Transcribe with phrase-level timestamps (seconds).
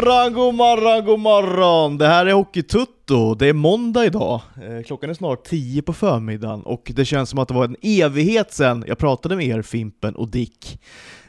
[0.00, 1.98] morgon, god morgon, god morgon!
[1.98, 3.34] Det här är Hockeytutto.
[3.34, 4.40] Det är måndag idag.
[4.62, 7.76] Eh, Klockan är snart 10 på förmiddagen och det känns som att det var en
[7.82, 10.80] evighet sedan jag pratade med er, Fimpen och Dick.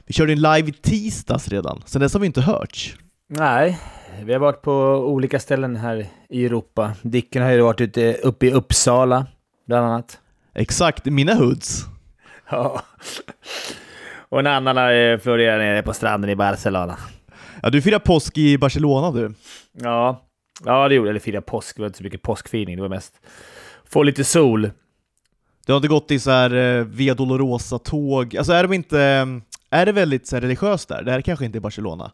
[0.06, 2.96] Vi körde en live i tisdags redan, sen dess har vi inte hörts.
[3.30, 3.80] Nej,
[4.24, 4.74] vi har varit på
[5.08, 6.92] olika ställen här i Europa.
[7.02, 9.26] Dicken har ju varit ute uppe i Uppsala,
[9.68, 10.20] bland annat.
[10.56, 11.86] Exakt, mina hoods.
[12.50, 12.82] Ja.
[14.30, 16.98] Och en annan har florerat nere på stranden i Barcelona.
[17.64, 19.34] Ja, du firar påsk i Barcelona du.
[19.74, 20.22] Ja,
[20.66, 21.12] ja det gjorde jag.
[21.12, 21.76] Eller fira påsk.
[21.76, 22.76] Det var inte så mycket påskfirning.
[22.76, 23.14] Det var mest
[23.90, 24.72] få lite sol.
[25.66, 28.38] Du har inte gått i så här eh, Via Dolorosa-tåg.
[28.38, 29.02] Alltså är de inte...
[29.02, 31.04] eh, Är det väldigt så religiöst där?
[31.04, 32.12] Det här kanske inte är Barcelona?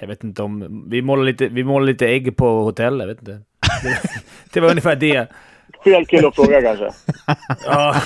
[0.00, 0.84] Jag vet inte om...
[0.90, 3.40] Vi målade lite, vi målade lite ägg på hotell, jag vet inte.
[3.82, 4.00] Det,
[4.52, 5.28] det var ungefär det.
[5.86, 6.90] Fel kille att fråga kanske.
[7.66, 7.96] Ja,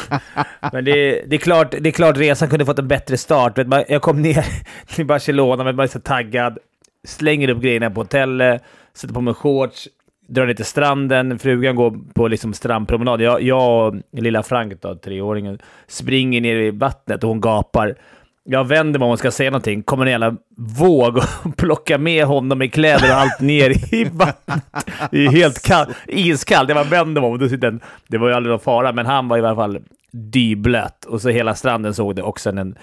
[0.72, 3.58] men det, det, är klart, det är klart resan kunde fått en bättre start.
[3.88, 4.44] Jag kom ner
[4.94, 6.58] till Barcelona, men man är så taggad.
[7.04, 8.62] Slänger upp grejerna på hotellet,
[8.94, 9.88] sätter på mig shorts,
[10.28, 11.38] drar ner till stranden.
[11.38, 13.20] Frugan går på liksom strandpromenad.
[13.20, 17.96] Jag, jag och lilla Frank, då, treåringen, springer ner i vattnet och hon gapar.
[18.44, 19.82] Jag vänder mig om och ska säga någonting.
[19.82, 20.36] Kommer en jävla
[20.78, 21.24] våg och
[21.56, 24.64] plockar med honom i kläder och allt ner i vattnet.
[25.10, 25.88] Det är helt kallt.
[26.06, 26.68] Iskallt.
[26.68, 27.32] Jag bara vänder mig om.
[27.32, 29.54] och då sitter en- Det var ju aldrig någon fara, men han var i alla
[29.56, 29.78] fall
[30.12, 31.04] dyblöt.
[31.04, 32.22] Och så hela stranden såg det.
[32.22, 32.78] Och sen en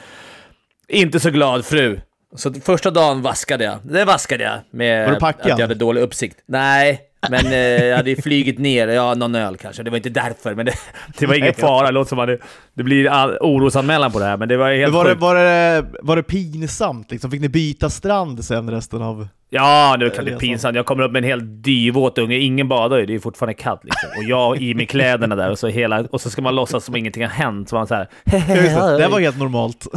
[0.87, 1.99] inte så glad fru.
[2.35, 3.77] Så första dagen vaskade jag.
[3.83, 5.09] Det vaskade jag med
[5.51, 6.37] att jag hade dålig uppsikt.
[6.45, 8.87] Nej, men eh, jag hade ju flugit ner.
[8.87, 9.83] Ja, någon öl kanske.
[9.83, 10.73] Det var inte därför, men det,
[11.17, 11.87] det var ingen fara.
[11.87, 12.37] Det låter som att det,
[12.73, 15.35] det blir all, orosanmälan på det här, men det var helt Men var, det, var,
[15.35, 17.31] det, var det pinsamt liksom?
[17.31, 19.27] Fick ni byta strand sen resten av...
[19.49, 20.75] Ja, det är klart det är pinsamt.
[20.75, 22.35] Jag kommer upp med en helt dyvåt unge.
[22.37, 24.09] Ingen badar ju, det är fortfarande kallt liksom.
[24.17, 26.95] Och jag i med kläderna där och så, hela, och så ska man låtsas som
[26.95, 27.69] ingenting har hänt.
[27.69, 28.97] Så man så här, det.
[28.97, 29.87] det var helt normalt.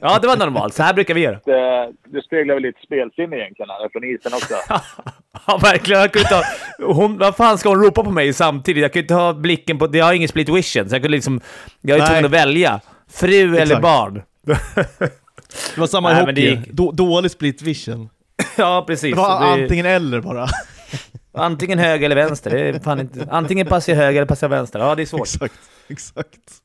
[0.00, 0.74] Ja, det var normalt.
[0.74, 1.38] Så här brukar vi göra.
[1.44, 4.54] Det, det speglar väl lite spelsinne egentligen, här från isen också.
[5.46, 6.00] Ja, verkligen.
[6.00, 8.82] Jag kunde inte ha, hon, vad fan ska hon ropa på mig samtidigt?
[8.82, 9.88] Jag kunde inte ha blicken på...
[9.92, 11.40] Jag har ingen split vision, så jag kunde liksom...
[11.80, 12.80] Jag är tvungen att välja.
[13.12, 13.82] Fru eller Exakt.
[13.82, 14.22] barn.
[15.74, 16.40] Det var samma Nej, i hockey.
[16.50, 18.08] gick- Då, dålig split vision.
[18.58, 19.14] ja, precis.
[19.14, 20.46] Det var antingen eller bara.
[21.32, 22.50] antingen höger eller vänster.
[22.50, 24.78] Det är fan inte, antingen passar jag höger eller passar jag vänster.
[24.78, 25.20] Ja, det är svårt.
[25.20, 25.54] exakt,
[25.88, 26.62] exakt.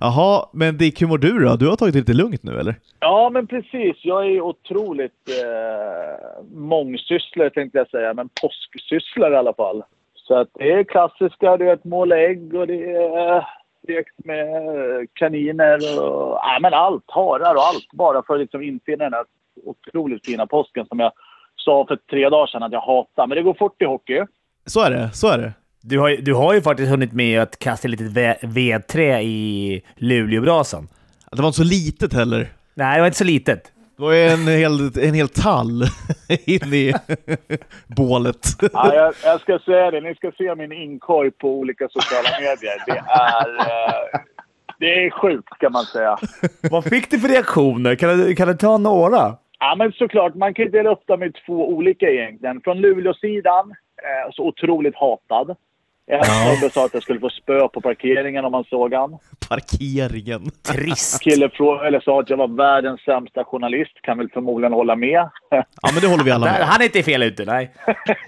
[0.00, 1.56] Jaha, men Dick, hur mår du då?
[1.56, 2.74] Du har tagit det lite lugnt nu eller?
[3.00, 3.96] Ja, men precis.
[4.02, 9.82] Jag är otroligt eh, mångsysslare tänkte jag säga, men påsksysslare i alla fall.
[10.14, 13.44] Så att det är klassiska, du vet, måla ägg och det är eh,
[13.88, 14.48] lekt med
[15.12, 17.04] kaniner och ja, men allt.
[17.06, 17.92] Harar och allt.
[17.92, 19.24] Bara för att liksom infinna den här
[19.64, 21.12] otroligt fina påsken som jag
[21.56, 23.26] sa för tre dagar sedan att jag hatar.
[23.26, 24.24] Men det går fort i hockey.
[24.66, 25.52] Så är det, så är det.
[25.82, 30.88] Du har, ju- du har ju faktiskt hunnit med att kasta lite vedträ i Luleåbrasan.
[31.32, 32.48] Det var inte så litet heller.
[32.74, 33.72] Nej, det var inte så litet.
[33.96, 35.82] Det var ju en hel, en hel tall
[36.46, 36.94] in i
[37.86, 38.46] bålet.
[38.72, 40.00] Ja, jag, jag ska säga det.
[40.00, 42.82] Ni ska se min inkorg på olika sociala medier.
[42.86, 44.20] Det är, eh,
[44.78, 46.16] det är sjukt kan man säga.
[46.70, 47.94] Vad fick du för reaktioner?
[47.94, 49.36] Kan du, kan du ta några?
[49.58, 50.34] Ja, men såklart.
[50.34, 52.60] Man kan ju dela upp dem i två olika egentligen.
[52.60, 53.70] Från Luleåsidan,
[54.02, 55.56] eh, så otroligt hatad.
[56.08, 59.18] En snubbe sa att jag skulle få spö på parkeringen om man såg han.
[59.48, 60.50] Parkeringen.
[60.72, 61.22] Trist.
[61.22, 63.92] Kille frågade, eller sa att jag var världens sämsta journalist.
[64.02, 65.28] Kan väl förmodligen hålla med.
[65.50, 66.66] Ja men det håller vi alla med.
[66.66, 67.70] han är inte fel ute, nej.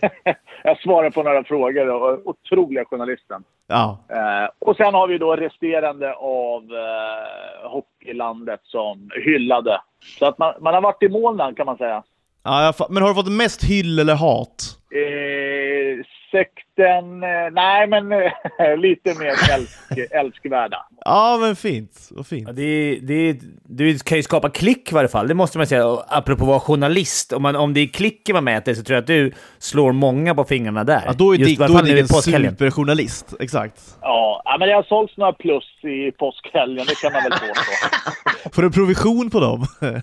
[0.65, 3.43] jag svarade på några frågor och otroliga journalisten.
[3.67, 3.99] Ja.
[4.09, 9.81] Eh, och sen har vi då resterande av eh, hockeylandet som hyllade.
[10.19, 12.03] Så att man, man har varit i molnen kan man säga.
[12.45, 14.79] ja men har du fått mest hyll eller hat?
[14.95, 19.79] Eh, sekten, eh, nej men eh, lite mer älsk,
[20.11, 20.87] älskvärda.
[21.05, 22.49] Ja men fint, vad fint.
[22.49, 25.87] Ja, det, det, du kan ju skapa klick i varje fall, det måste man säga.
[25.87, 28.95] Och apropå att vara journalist, om, man, om det är klicken man mäter så tror
[28.95, 31.03] jag att du slår många på fingrarna där.
[31.07, 33.35] Ja, då är Just Dick, då är Dick en superjournalist.
[33.41, 33.97] Exakt.
[34.01, 38.51] Ja, men det har sålts några plus i påskhelgen, det kan man väl påstå.
[38.53, 39.67] Får du provision på dem?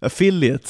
[0.00, 0.68] Affiliate.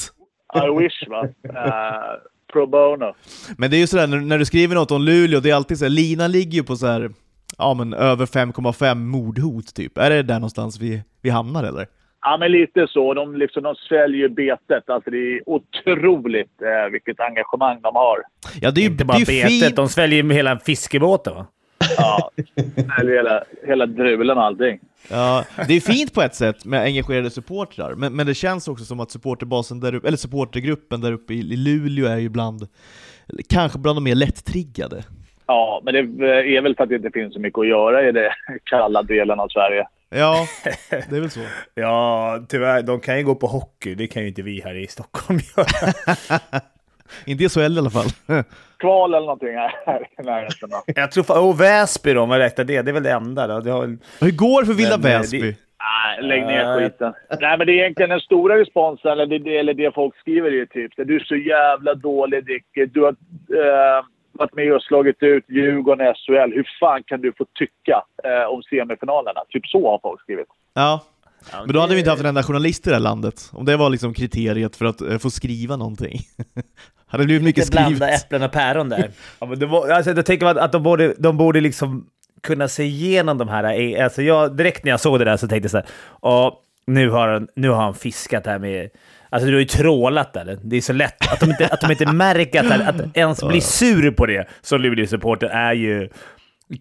[0.55, 1.23] I wish va.
[1.23, 3.13] Eh, pro bono.
[3.57, 5.77] Men det är ju sådär, när, när du skriver något om Luleå, det är alltid
[5.77, 7.09] så här, linan ligger ju på så här,
[7.57, 9.97] ja men över 5,5 mordhot typ.
[9.97, 11.85] Är det där någonstans vi, vi hamnar eller?
[12.25, 13.13] Ja, men lite så.
[13.13, 14.89] De, liksom, de sväljer betet.
[14.89, 18.17] Alltså, det är otroligt eh, vilket engagemang de har.
[18.61, 19.75] Ja det är ju Inte bara betet, fint.
[19.75, 21.45] de sväljer ju hela fiskebåten va?
[21.97, 22.31] Ja,
[22.99, 24.79] eller hela, hela drulen och allting.
[25.09, 28.85] Ja, det är fint på ett sätt med engagerade supportrar, men, men det känns också
[28.85, 32.67] som att supporterbasen där uppe, eller supportergruppen där uppe i, i Luleå är ju bland,
[33.49, 35.03] kanske bland de mer lättriggade.
[35.47, 35.99] Ja, men det
[36.57, 38.31] är väl för att det inte finns så mycket att göra i den
[38.63, 39.87] kalla delen av Sverige.
[40.09, 40.47] Ja,
[40.89, 41.39] det är väl så.
[41.75, 42.81] Ja, tyvärr.
[42.81, 43.95] De kan ju gå på hockey.
[43.95, 45.93] Det kan ju inte vi här i Stockholm göra.
[47.25, 48.05] Inte i SHL i alla fall.
[48.79, 50.69] Kval eller någonting här i närheten.
[50.85, 51.37] Jag tror fan...
[51.43, 52.81] Oh, Väsby då, om jag räknar det.
[52.81, 53.59] Det är väl det enda då.
[53.59, 53.97] Det har...
[54.21, 55.39] Hur går det för Villa Men, eh, Väsby?
[55.39, 55.55] det-
[55.85, 57.13] Nej, lägg ner Ja, skiten.
[57.41, 60.55] Nej, men det är egentligen den stora responsen, eller det, eller det folk skriver är
[60.55, 62.65] ju typ Du är så jävla dålig Dick.
[62.93, 66.53] Du har eh, varit med och slagit ut Djurgården i SHL.
[66.55, 69.39] Hur fan kan du få tycka eh, om semifinalerna?
[69.49, 70.47] Typ så har folk skrivit.
[70.73, 71.03] Ja.
[71.65, 73.49] Men då hade vi inte haft en enda journalist i det här landet.
[73.53, 76.19] Om det var liksom kriteriet för att få skriva någonting.
[77.13, 78.23] hade det blivit mycket Lite blanda skrivet.
[78.25, 79.09] äpplen och päron där.
[79.39, 82.05] ja, men det var, alltså, jag tänker att, att de, borde, de borde liksom
[82.43, 83.63] kunna se igenom de här.
[83.97, 85.85] eh, Alltså jag, direkt när jag såg det där så tänkte jag så här,
[86.21, 88.89] "Ja, nu har, han, nu har han fiskat här med...
[89.29, 90.57] Alltså du har ju trålat där.
[90.63, 93.61] Det är så lätt att de inte, att de inte märker att, att ens bli
[93.61, 96.09] sur på det som Luleå-supporter är ju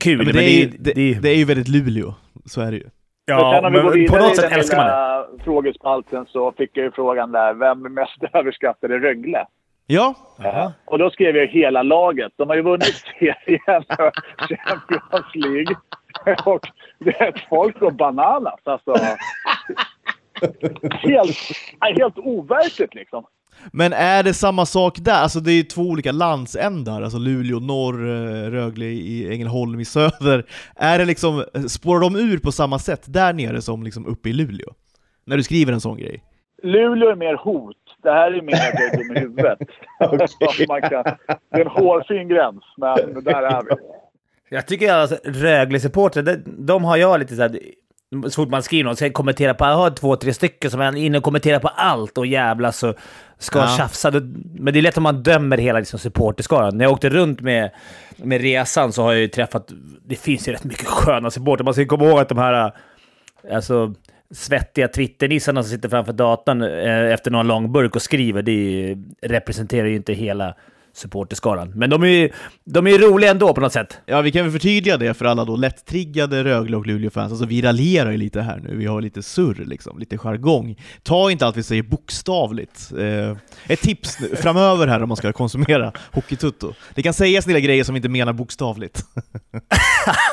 [0.00, 0.18] kul.
[0.18, 2.14] Ja, men det, är ju, det, det är ju väldigt Luleå,
[2.46, 2.86] så är det ju.
[3.26, 5.44] Ja, men på något sätt älskar man det.
[5.44, 9.46] frågespalten så fick jag ju frågan där, vem är mest överskattad i Rögle?
[9.86, 10.72] Ja, Jaha.
[10.84, 12.32] Och då skrev jag hela laget.
[12.36, 15.76] De har ju vunnit serien och Champions League.
[16.44, 16.68] Och
[16.98, 18.60] det är folk går bananas.
[18.64, 18.94] Alltså,
[20.90, 21.38] helt,
[21.96, 23.24] helt overkligt liksom.
[23.72, 25.22] men är det samma sak där?
[25.22, 29.84] Alltså det är ju två olika landsändar, alltså Luleå norr, eh, Rögle i Ängelholm i
[29.84, 30.44] söder.
[30.76, 34.32] Är det liksom, spårar de ur på samma sätt där nere som liksom uppe i
[34.32, 34.68] Luleå?
[35.24, 36.22] När du skriver en sån grej?
[36.62, 37.76] Luleå är mer hot.
[38.02, 39.58] Det här är mer dum i huvudet.
[40.68, 41.02] Man kan,
[41.50, 43.70] det är en hårfin gräns, men där är vi.
[44.48, 47.58] Jag tycker alltså, Rögle-supportrar, de, de har jag lite så här...
[48.24, 49.64] Så fort man skriver något, ska jag kommentera på...
[49.64, 52.94] Jag har två, tre stycken som är inne och kommenterar på allt och jävlas och
[53.38, 53.66] ska Ja.
[53.78, 54.10] tjafsa.
[54.58, 56.78] Men det är lätt om man dömer hela liksom, supporterskaran.
[56.78, 57.70] När jag åkte runt med,
[58.16, 59.72] med resan så har jag ju träffat...
[60.04, 61.64] Det finns ju rätt mycket sköna supporter.
[61.64, 62.72] Man ska komma ihåg att de här...
[63.52, 63.94] Alltså,
[64.32, 69.86] svettiga Twitternissarna som sitter framför datorn eh, efter någon lång burk och skriver, det representerar
[69.86, 70.54] ju inte hela
[70.92, 71.72] supporterskaran.
[71.74, 72.30] Men de är ju
[72.64, 73.98] de är roliga ändå på något sätt.
[74.06, 77.32] Ja, vi kan väl förtydliga det för alla då lätt-triggade Rögle och Luleå-fans.
[77.32, 80.76] Alltså vi raljerar ju lite här nu, vi har lite surr liksom, lite jargong.
[81.02, 82.92] Ta inte allt vi säger bokstavligt.
[82.98, 83.36] Eh,
[83.68, 86.72] ett tips nu, framöver här om man ska konsumera Hockeytutto.
[86.94, 89.04] Det kan sägas lilla grejer som vi inte menar bokstavligt.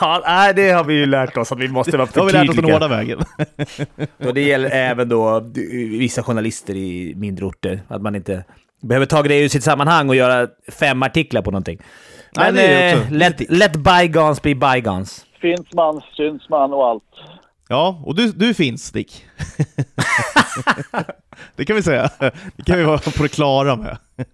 [0.02, 2.32] Ja, nej, det har vi ju lärt oss att vi måste vara Det har vi
[2.34, 2.76] lärt oss den förtydliga.
[2.76, 3.20] hårda vägen.
[4.28, 5.40] Och det gäller även då
[5.90, 7.82] vissa journalister i mindre orter.
[7.88, 8.44] Att man inte
[8.82, 10.48] behöver ta det ur sitt sammanhang och göra
[10.80, 11.80] fem artiklar på någonting.
[12.36, 15.26] Nej, Men det också eh, let, let bygons be bygons.
[15.42, 17.04] Finns man, syns man och allt.
[17.70, 19.26] Ja, och du, du finns Dick.
[21.56, 22.10] det kan vi säga.
[22.58, 23.98] Det kan vi vara på det klara med.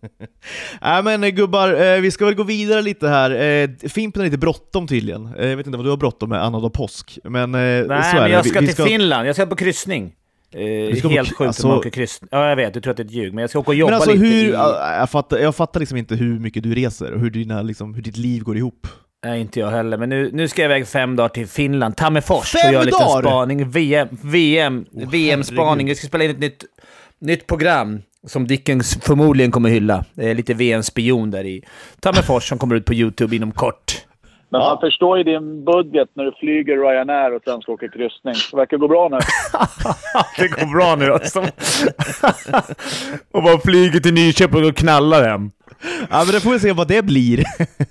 [0.81, 3.31] Nej men eh, gubbar, eh, vi ska väl gå vidare lite här.
[3.31, 5.33] Eh, Fimpen är lite bråttom tydligen.
[5.39, 7.93] Eh, Jag vet inte vad du har bråttom med annandag påsk, men eh, Nej, så
[7.93, 8.29] är men det.
[8.29, 9.27] jag Vi- ska vi till Finland.
[9.27, 10.13] Jag ska på kryssning.
[10.51, 12.29] Eh, helt sjukt alltså- att man åker kryssning.
[12.31, 12.73] Ja, jag vet.
[12.73, 13.33] Du tror att det är ett ljug.
[13.33, 14.51] Men jag ska åka och jobba Men alltså lite hur, i...
[14.51, 18.01] jag, fattar, jag fattar liksom inte hur mycket du reser och hur, dina, liksom, hur
[18.01, 18.87] ditt liv går ihop.
[19.25, 19.97] Nej, inte jag heller.
[19.97, 22.97] Men nu, nu ska jag iväg fem dagar till Finland, Tammerfors, Fem och göra lite
[22.97, 23.69] spaning.
[23.69, 25.67] VM, VM, VM-spaning.
[25.67, 25.89] herregud.
[25.89, 26.63] Jag ska spela in ett nytt,
[27.19, 30.05] nytt program som Dickens förmodligen kommer hylla.
[30.13, 31.63] Det är lite VM-spion där i
[31.99, 34.05] Tammerfors som kommer ut på YouTube inom kort.
[34.49, 34.67] Men Ja.
[34.69, 38.33] man förstår ju din budget när du flyger Ryanair och sen ska åka kryssning.
[38.51, 39.17] Det verkar gå bra nu.
[40.37, 41.39] det går bra nu alltså.
[43.31, 45.51] och bara flyger till Nyköping och knallar hem.
[46.09, 47.43] Ja men då får vi se vad det blir.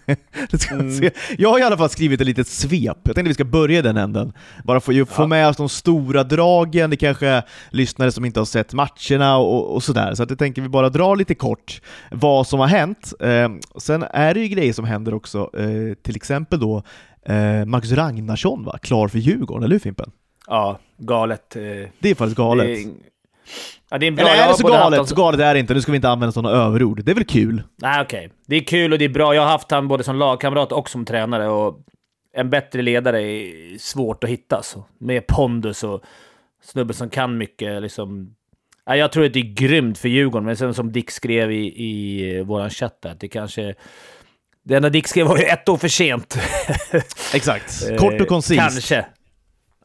[0.51, 0.93] det ska Mm.
[0.99, 1.11] se.
[1.39, 3.83] Jag har i alla fall skrivit ett litet svep, jag tänkte vi ska börja i
[3.83, 4.33] den änden.
[4.65, 8.41] Bara för att få med oss de stora dragen, det kanske är lyssnare som inte
[8.41, 10.15] har sett matcherna och, och sådär.
[10.15, 13.13] Så att jag tänker vi bara dra lite kort vad som har hänt.
[13.21, 16.83] Eh, sen är det ju grejer som händer också, eh, till exempel då
[17.27, 20.11] eh, Marcus Ragnarsson va, klar för Djurgården, eller hur Fimpen?
[20.47, 21.57] Ja, galet.
[21.57, 21.63] eh,
[22.01, 22.67] Det är faktiskt galet.
[22.67, 22.87] Det är,
[23.91, 24.29] ja, det är bra...
[24.29, 25.09] Eller är det så galet?
[25.09, 27.05] Så galet är det inte, nu ska vi inte använda sådana överord.
[27.05, 27.63] Det är väl kul?
[27.77, 28.31] Nej, okej.
[28.47, 29.35] Det är kul och det är bra.
[29.35, 31.49] Jag har haft han både som lagkamrat och som tränare.
[31.49, 31.79] Och
[32.37, 34.63] en bättre ledare är svårt att hitta.
[34.63, 34.85] Så.
[34.99, 36.03] Med pondus och
[36.63, 37.83] snubbe som kan mycket.
[37.83, 38.35] Liksom.
[38.87, 41.85] Nej, jag tror att det är grymt för Djurgården, men sen som Dick skrev i,
[41.85, 43.75] i vår chatt att det kanske...
[44.67, 46.39] Det enda Dick skrev var ju ett år för sent.
[47.35, 47.91] Exakt.
[47.91, 48.61] Eh, Kort och koncist.
[48.61, 49.07] Kanske.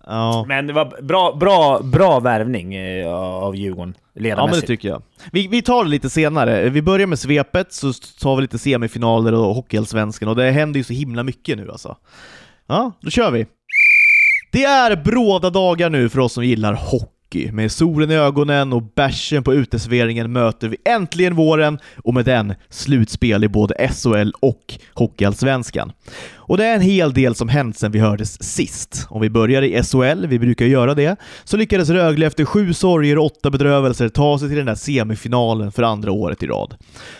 [0.09, 0.45] Ja.
[0.47, 4.67] Men det var bra, bra, bra värvning eh, av Djurgården, Ja men det ledarmässigt.
[4.67, 5.01] tycker jag.
[5.31, 6.69] Vi, vi tar det lite senare.
[6.69, 10.83] Vi börjar med svepet, så tar vi lite semifinaler och Hockeyallsvenskan, och det händer ju
[10.83, 11.97] så himla mycket nu alltså.
[12.67, 13.47] Ja, då kör vi!
[14.51, 17.51] Det är bråda dagar nu för oss som gillar hockey hockey.
[17.51, 22.53] Med solen i ögonen och bärsen på uteserveringen möter vi äntligen våren och med den
[22.69, 25.91] slutspel i både SHL och Hockeyallsvenskan.
[26.35, 29.07] Och det är en hel del som hänt sedan vi hördes sist.
[29.09, 33.17] Om vi börjar i SHL, vi brukar göra det, så lyckades Rögle efter sju sorger
[33.17, 36.75] och åtta bedrövelser ta sig till den där semifinalen för andra året i rad.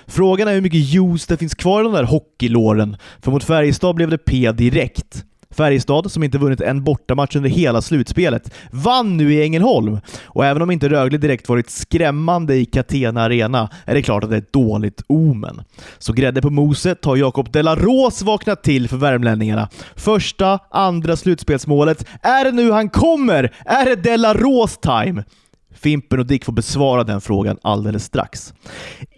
[0.07, 3.95] Frågan är hur mycket juice det finns kvar i de där hockeylåren, för mot Färjestad
[3.95, 5.25] blev det P direkt.
[5.55, 9.99] Färjestad, som inte vunnit en bortamatch under hela slutspelet, vann nu i Ängelholm.
[10.25, 14.29] Och även om inte Rögle direkt varit skrämmande i Catena Arena är det klart att
[14.29, 15.61] det är ett dåligt omen.
[15.97, 19.69] Så grädde på moset har Jakob Delaros vaknat till för värmlänningarna.
[19.95, 22.05] Första, andra slutspelsmålet.
[22.21, 23.53] Är det nu han kommer?
[23.65, 25.23] Är det Delaros time?
[25.81, 28.53] Fimpen och Dick får besvara den frågan alldeles strax.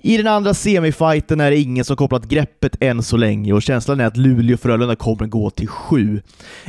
[0.01, 3.99] I den andra semifighten är det ingen som kopplat greppet än så länge och känslan
[3.99, 6.21] är att Luleå och Frölunda kommer gå till sju.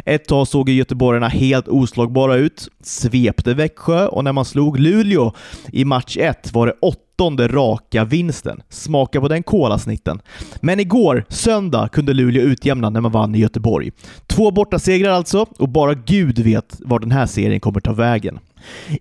[0.05, 5.33] Ett tag såg ju göteborgarna helt oslagbara ut, svepte Växjö och när man slog Luleå
[5.73, 8.63] i match 1 var det åttonde raka vinsten.
[8.69, 10.21] Smaka på den kolasnitten.
[10.61, 13.91] Men igår, söndag, kunde Luleå utjämna när man vann i Göteborg.
[14.27, 18.39] Två bortasegrar alltså, och bara Gud vet var den här serien kommer ta vägen.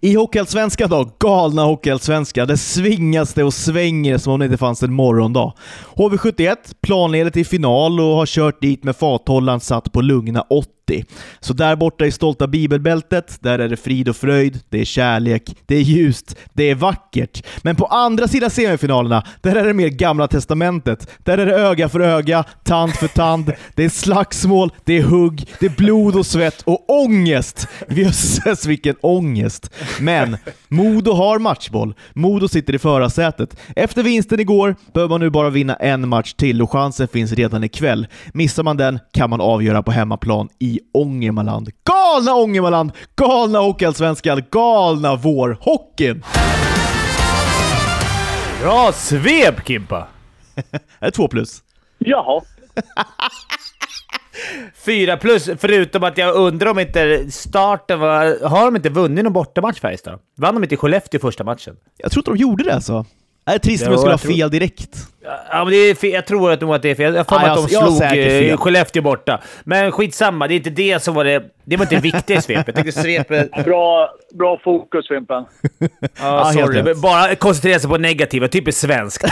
[0.01, 4.83] I Hockeyallsvenskan då, galna Hockeyallsvenskan, det svingas det och svänger som om det inte fanns
[4.83, 5.53] en morgondag.
[5.95, 10.45] HV71 planledet i final och har kört dit med fathållaren satt på lugna
[10.91, 11.05] 80.
[11.39, 15.55] Så där borta i stolta bibelbältet, där är det frid och fröjd, det är kärlek,
[15.65, 17.45] det är ljust, det är vackert.
[17.61, 21.07] Men på andra sidan semifinalerna, där är det mer gamla testamentet.
[21.23, 25.45] Där är det öga för öga, tand för tand, det är slagsmål, det är hugg,
[25.59, 27.67] det är blod och svett och ångest!
[27.89, 29.71] Jösses vilken ångest!
[29.99, 31.93] Men Modo har matchboll.
[32.13, 33.57] Modo sitter i förarsätet.
[33.75, 37.63] Efter vinsten igår behöver man nu bara vinna en match till och chansen finns redan
[37.63, 38.07] ikväll.
[38.33, 41.69] Missar man den kan man avgöra på hemmaplan i Ångermanland.
[41.83, 42.91] Galna Ångermanland!
[43.15, 44.43] Galna Hockeyallsvenskan!
[44.51, 46.23] Galna vårhockeyn!
[48.61, 50.07] Bra svep Kimpa!
[50.99, 51.61] Det är två plus.
[51.97, 52.41] Jaha.
[54.85, 58.47] Fyra plus, förutom att jag undrar om inte starten var...
[58.47, 60.19] Har de inte vunnit någon bortamatch Färjestad?
[60.37, 61.75] Vann de inte i Skellefteå första matchen?
[61.97, 63.05] Jag tror inte de gjorde det alltså.
[63.45, 64.89] Det är trist om jag skulle ha jag tror- fel direkt.
[65.23, 66.09] Ja, men det är fel.
[66.11, 67.15] Jag tror att, nog att det är fel.
[67.15, 68.49] Jag har att de jag- jag slog fel.
[68.49, 69.41] eh, Skellefteå borta.
[69.63, 71.43] Men skitsamma, det är inte det som var det...
[71.65, 72.77] Det var inte det viktiga i svepet.
[72.77, 73.51] Jag svepet...
[73.65, 75.45] Bra, bra fokus, Fimpen.
[76.19, 76.93] Ja, helt sorry.
[76.93, 79.25] Bara koncentrera sig på negativa, typiskt svenskt.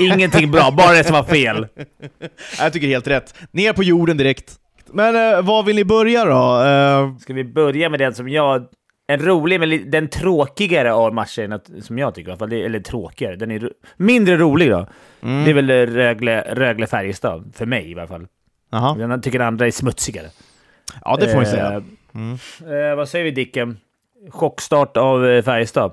[0.00, 1.66] Ingenting bra, bara det som var fel.
[2.58, 3.34] Jag tycker helt rätt.
[3.52, 4.52] Ner på jorden direkt.
[4.92, 6.62] Men eh, var vill ni börja då?
[6.64, 8.64] Eh, Ska vi börja med den som jag...
[9.06, 12.48] En rolig, men den tråkigare av matcherna som jag tycker i alla fall.
[12.50, 13.36] Det- Eller tråkigare.
[13.36, 14.86] Den är ro- mindre rolig då.
[15.22, 15.44] Mm.
[15.44, 16.86] Det är väl Rögle, Rögle.
[16.86, 18.26] För mig i alla fall.
[18.70, 18.94] Jaha.
[18.94, 20.26] Den tycker den andra är smutsigare.
[21.04, 21.82] Ja, det får man Eh, säga.
[22.90, 23.76] Eh, vad säger vi Dicken?
[24.30, 25.92] Chockstart av eh, Färjestad.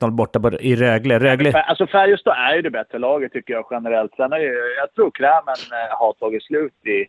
[0.00, 1.18] 1-0 borta på- i Rögle.
[1.18, 1.52] Rögle...
[1.52, 4.14] Alltså Färjestad är ju det bättre laget tycker jag generellt.
[4.16, 7.06] Sen är ju, jag tror krämen eh, har tagit slut i,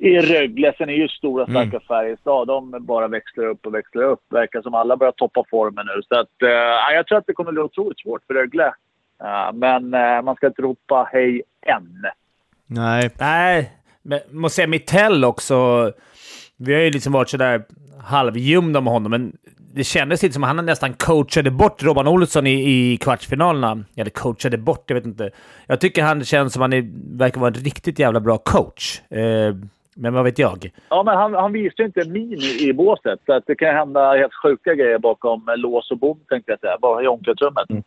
[0.00, 0.74] i Rögle.
[0.78, 1.80] Sen är ju stora starka Mm.
[1.88, 2.46] Färjestad.
[2.46, 4.20] De bara växlar upp och växlar upp.
[4.30, 6.02] Verkar som alla börjar toppa formen nu.
[6.08, 8.66] Så att, eh, jag tror att det kommer bli otroligt svårt för Rögle.
[9.22, 12.06] Eh, men eh, man ska inte ropa hej än.
[12.66, 13.10] Nej.
[13.18, 15.92] Nej, men måste säga Mittell också.
[16.56, 17.62] Vi har ju liksom varit sådär
[18.04, 19.32] halvljumna med honom, men
[19.74, 23.84] det kändes lite som att han nästan coachade bort Robban Olsson i, i kvartsfinalerna.
[23.96, 25.30] Eller coachade bort, jag vet inte.
[25.66, 29.00] Jag tycker han känns som att han är, verkar vara en riktigt jävla bra coach.
[29.10, 29.54] Eh,
[29.96, 30.70] men vad vet jag?
[30.88, 33.20] Ja, men han, han ju inte min i, båset.
[33.26, 36.78] Så att det kan hända helt sjuka grejer bakom lås och bom, tänkte jag säga.
[36.82, 37.84] Bara i omklädningsrummet.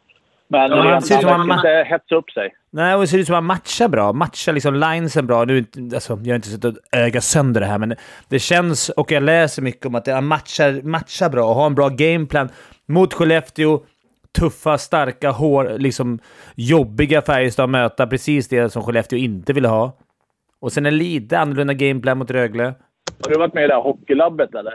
[0.48, 2.54] Men Ja, han, ser han han- verkar inte hetsa upp sig.
[2.72, 4.14] Nej, och det ser ut som att han matchar bra.
[4.14, 5.46] Matchar liksom linesen bra.
[5.46, 7.96] Nu, alltså, jag har inte suttit och ögat sönder det här, men
[8.30, 11.76] det känns, och jag läser mycket om att han matchar, matchar bra och har en
[11.76, 12.50] bra gameplan
[12.86, 13.80] mot Skellefteå.
[14.40, 16.20] Tuffa, starka, hår, liksom
[16.56, 18.08] jobbiga Färjestad att möta.
[18.08, 19.92] Precis det som Skellefteå inte ville ha.
[20.64, 22.64] Och sen en lite annorlunda gameplan mot Rögle.
[23.24, 24.74] Har du varit med i det här hockeylabbet eller?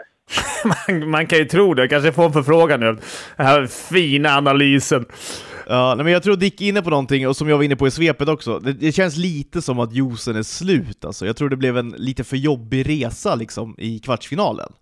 [0.99, 1.83] Man, man kan ju tro det.
[1.83, 2.87] Jag kanske får en förfrågan nu.
[3.37, 5.07] Den här fina analysen.
[5.67, 7.77] Ja, nej, men jag tror Dick är inne på någonting, och som jag var inne
[7.77, 8.59] på i svepet också.
[8.59, 11.27] Det, det känns lite som att juicen är slut alltså.
[11.27, 14.73] Jag tror det blev en lite för jobbig resa liksom i kvartsfinalen.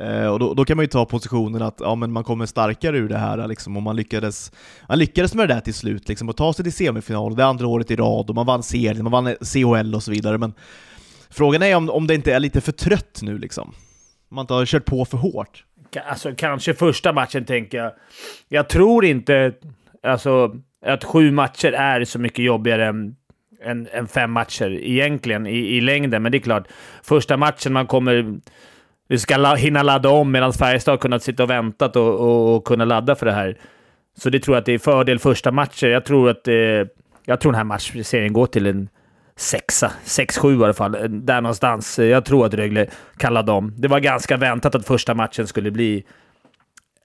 [0.00, 2.98] Eh, och då, då kan man ju ta positionen att ja, men man kommer starkare
[2.98, 4.52] ur det här liksom, och man lyckades,
[4.88, 7.66] man lyckades med det där till slut, liksom, och ta sig till semifinal, det andra
[7.66, 10.38] året i rad, och man vann serien, man vann eh, CHL och så vidare.
[10.38, 10.54] Men
[11.30, 13.68] frågan är om, om det inte är lite för trött nu liksom.
[14.28, 15.64] Om man inte har kört på för hårt.
[16.08, 17.92] Alltså, kanske första matchen, tänker jag.
[18.48, 19.52] Jag tror inte
[20.02, 23.16] alltså, att sju matcher är så mycket jobbigare än,
[23.64, 26.22] än, än fem matcher egentligen i, i längden.
[26.22, 26.68] Men det är klart,
[27.02, 28.40] första matchen man kommer
[29.08, 32.56] vi ska la hinna ladda om medan Färjestad har kunnat sitta och väntat och, och,
[32.56, 33.58] och, kunna ladda för det här.
[34.18, 35.90] Så det tror jag att det är fördel första matchen.
[35.90, 36.54] Jag tror att eh,
[37.26, 38.88] jag tror den här matchserien går till en
[39.36, 40.94] sexa, sex, sju i alla fall.
[40.94, 41.98] Eh, där någonstans.
[41.98, 43.74] Jag tror att Rögle kan ladda om.
[43.76, 46.04] Det var ganska väntat att första matchen skulle bli...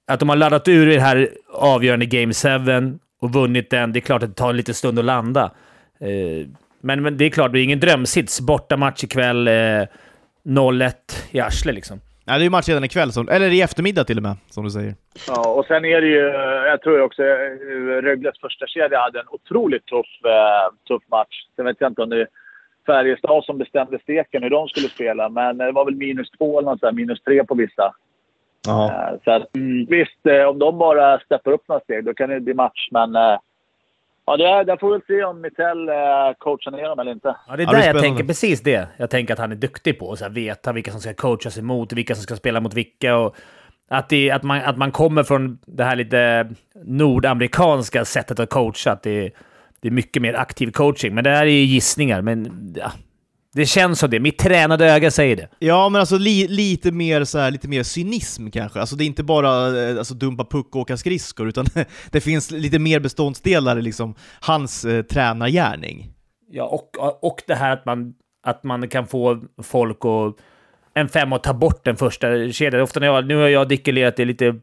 [0.07, 3.93] Att de har laddat ur det här avgörande Game 7 och vunnit den.
[3.93, 5.51] Det är klart att det tar en liten stund att landa.
[5.99, 6.47] Eh,
[6.81, 8.41] men, men det är klart, det är ingen drömsits.
[8.41, 9.47] Bortamatch ikväll.
[9.47, 9.83] Eh,
[10.43, 10.93] 0-1
[11.31, 11.99] i arslet liksom.
[12.25, 14.63] Ja, det är ju match redan ikväll, som, eller i eftermiddag till och med, som
[14.63, 14.95] du säger.
[15.27, 16.25] Ja, och sen är det ju...
[16.71, 17.23] Jag tror också
[18.01, 21.35] Rögles första kedja hade en otroligt tuff, eh, tuff match.
[21.55, 22.27] Sen vet jag inte om det är
[22.85, 26.69] Färjestad som bestämde steken hur de skulle spela, men det var väl minus två eller
[26.69, 27.93] något sådär, minus tre på vissa.
[28.67, 28.85] Ja.
[28.91, 32.29] Eh, så att, mm, visst, eh, om de bara steppar upp några steg, då kan
[32.29, 33.15] det bli match, men
[34.29, 35.95] Ja, det, där får vi se om Mitell eh,
[36.37, 37.35] coachar ner dem eller inte.
[37.47, 38.87] Ja, det är Ja, där det är jag tänker precis det.
[38.97, 42.15] Jag tänker att han är duktig på att veta vilka som ska coachas emot, vilka
[42.15, 43.17] som ska spela mot vilka.
[43.17, 43.35] Och
[43.89, 46.49] att, det, att, man, att man kommer från det här lite
[46.85, 48.91] nordamerikanska sättet att coacha.
[48.91, 49.31] Att det,
[49.81, 51.15] det är mycket mer aktiv coaching.
[51.15, 52.21] Men det här är ju gissningar.
[52.21, 52.91] Men ja,
[53.55, 54.19] det känns som det.
[54.19, 55.49] Mitt tränade öga säger det.
[55.59, 58.79] Ja, men alltså li, lite, mer, så här, lite mer cynism kanske.
[58.79, 61.65] Alltså det är inte bara eh, alltså, dumpa puck och åka skridskor, utan
[62.11, 66.09] det finns lite mer beståndsdelar i liksom, hans eh, tränargärning.
[66.51, 68.13] Ja, och, och det här att man,
[68.43, 70.35] att man kan få folk att
[70.93, 72.81] en femma att ta bort den första kedjan.
[72.81, 74.55] Ofta när jag, nu har jag dikulerat i lite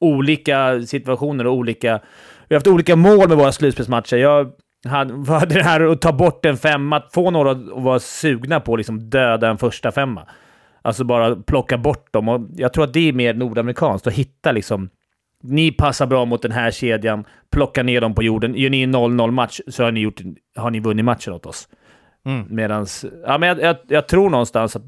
[0.00, 2.00] olika situationer och olika...
[2.48, 4.16] Vi har haft olika mål med våra slutspelsmatcher.
[4.16, 4.52] Jag
[4.84, 8.60] hade, hade det här att ta bort en femma, att få några att vara sugna
[8.60, 10.26] på att liksom döda en första femma.
[10.82, 12.28] Alltså bara plocka bort dem.
[12.28, 14.90] Och jag tror att det är mer nordamerikanskt, att hitta liksom...
[15.44, 18.54] Ni passar bra mot den här kedjan, plocka ner dem på jorden.
[18.54, 20.20] Gör ni en 0-0 match så har ni, gjort,
[20.56, 21.68] har ni vunnit matchen åt oss.
[22.24, 22.46] Mm.
[22.50, 24.82] Medans, ja, men jag, jag, jag tror någonstans att...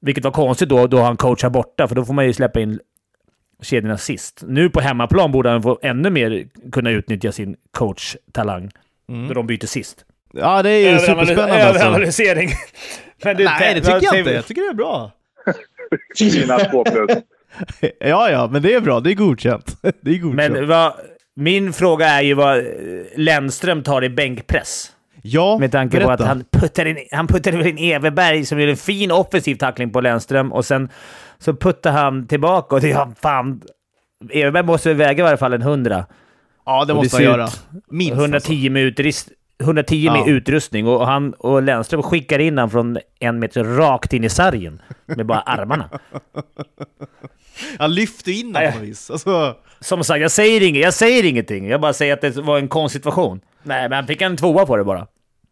[0.00, 2.80] Vilket var konstigt då, då han coachar borta, för då får man ju släppa in
[3.62, 4.42] kedjorna sist.
[4.46, 8.70] Nu på hemmaplan borde han få ännu mer kunna utnyttja sin coach-talang.
[9.08, 9.28] Mm.
[9.28, 10.04] Då de byter sist.
[10.32, 11.82] Ja, det är ju superspännande alltså.
[11.84, 12.50] Överanalysering.
[13.24, 14.30] Men du, Nej, det tycker jag inte.
[14.30, 15.12] vi- Jag tycker det är bra.
[16.20, 17.10] Mina två plus.
[18.00, 19.00] Ja, ja, men det är bra.
[19.00, 19.76] Det är godkänt.
[20.00, 20.52] Det är godkänt.
[20.52, 20.92] Men vad,
[21.36, 22.64] min fråga är ju vad
[23.16, 24.92] Lennström tar i bänkpress.
[25.22, 26.22] ja, Med tanke på berätta.
[26.22, 30.00] att han puttade in, han puttade in Everberg som gjorde en fin offensiv tackling på
[30.00, 30.88] Lennström och sen
[31.38, 33.62] så puttade han tillbaka och det är fan...
[34.32, 36.06] Everberg måste väl väga i alla fall en 100.
[36.64, 37.48] Ja, det och måste det han göra.
[37.90, 38.70] Minst 110 alltså.
[38.72, 39.28] med, utrust,
[39.60, 40.12] 110 Ja.
[40.12, 44.28] med utrustning och, han, och Lennström skickar in han från en meter rakt in i
[44.28, 45.88] sargen med bara armarna.
[47.78, 48.72] Han lyfter in den Nej.
[48.72, 49.10] på något vis.
[49.10, 51.68] Alltså, Som sagt, jag säger, inget, jag säger ingenting.
[51.68, 53.40] Jag bara säger att det var en konstsituation.
[53.62, 55.06] Nej, men han fick en tvåa på det bara.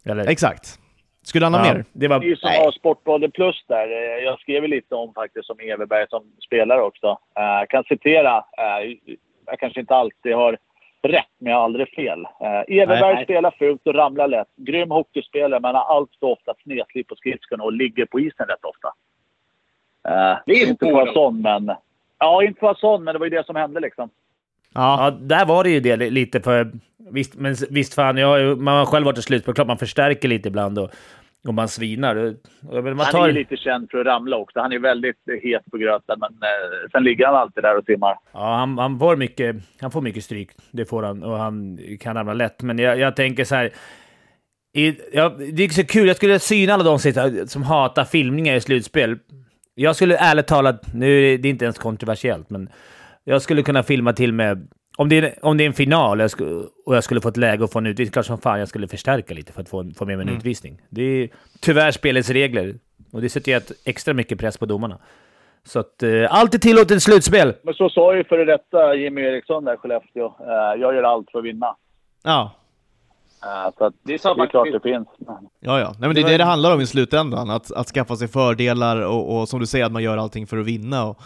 [0.05, 0.27] Eller?
[0.27, 0.79] exakt.
[1.23, 1.77] Skulle han ha Ja, mer?
[1.77, 2.21] Det Det är var...
[2.21, 3.87] ju som har Sportbladet Plus där.
[3.87, 7.07] Eh, Jag skrev lite om faktiskt om Everberg som spelare också.
[7.37, 8.37] Eh, kan citera.
[8.37, 8.97] eh,
[9.45, 10.57] jag kanske inte alltid har
[11.03, 12.19] rätt, men jag har aldrig fel.
[12.19, 13.23] Uh, Everberg Nej.
[13.23, 14.47] spelar fult och ramlar lätt.
[14.55, 18.65] Grym hockeyspelare, men har allt för ofta snedslip på skridskorna och ligger på isen rätt
[18.65, 18.87] ofta.
[20.07, 21.71] Eh, Det är inte för att sån, men...
[22.19, 24.09] Ja, inte för att sån, men det var ju det som hände liksom.
[24.73, 25.05] Ja.
[25.05, 26.71] Ja, där var det ju det lite för...
[26.97, 29.53] Visst, men visst fan, jag, man har själv varit i slutspel.
[29.53, 30.91] Klart man förstärker lite ibland och,
[31.47, 32.35] och man svinar.
[32.81, 34.59] Man Han tar, är ju lite känd för att ramla också.
[34.59, 38.17] Han är väldigt het på gröten, men eh, sen ligger han alltid där och simmar.
[38.31, 40.51] ja, han, han, får mycket, han får mycket stryk.
[40.71, 41.23] Det får han.
[41.23, 42.61] Och han kan ramla lätt.
[42.61, 43.71] Men jag, jag tänker så här...
[44.73, 46.07] I, ja, det är så kul.
[46.07, 46.99] Jag skulle syna alla de
[47.47, 49.17] som hatar filmningar i slutspel.
[49.75, 52.69] Jag skulle ärligt talat, nu är det inte ens kontroversiellt, men
[53.23, 54.67] jag skulle kunna filma till med...
[54.97, 56.51] Om det är, om det är en final jag skulle,
[56.85, 58.87] och jag skulle få ett läge att få en utvisning, klart som fan jag skulle
[58.87, 60.81] förstärka lite för att få, få med mig en utvisning.
[60.89, 62.75] Det är tyvärr spelets regler
[63.11, 64.97] och det sätter ju extra mycket press på domarna.
[65.63, 67.53] Så att eh, allt är tillåtet i slutspel.
[67.63, 70.25] Men så sa ju före detta Jimmy Eriksson där i Skellefteå.
[70.25, 71.75] Eh, jag gör allt för att vinna.
[72.23, 72.51] Ja.
[73.43, 75.07] Eh, så att Det är det så är man- klart det finns.
[75.59, 75.89] Ja, ja.
[75.99, 79.01] Nej, men det är det det handlar om i slutändan, att, att skaffa sig fördelar
[79.01, 81.05] och, och som du säger, att man gör allting för att vinna.
[81.05, 81.17] Och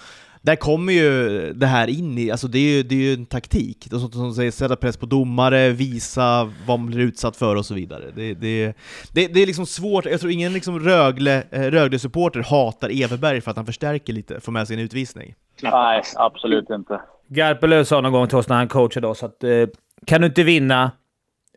[0.45, 3.25] där kommer ju det här in i, alltså det är ju, det är ju en
[3.25, 3.88] taktik.
[3.89, 7.55] Det är sånt som säger, sätta press på domare, visa vad man blir utsatt för
[7.55, 8.12] och så vidare.
[8.15, 8.73] Det, det,
[9.12, 13.51] det, det är liksom svårt, jag tror ingen liksom Rögle, eh, Rögle-supporter hatar Everberg för
[13.51, 15.36] att han förstärker lite, får med sig en utvisning.
[15.62, 17.01] Nej, absolut inte.
[17.27, 19.67] Garpenlöv sa någon gång till oss när han coachade oss att eh,
[20.05, 20.91] kan du inte vinna,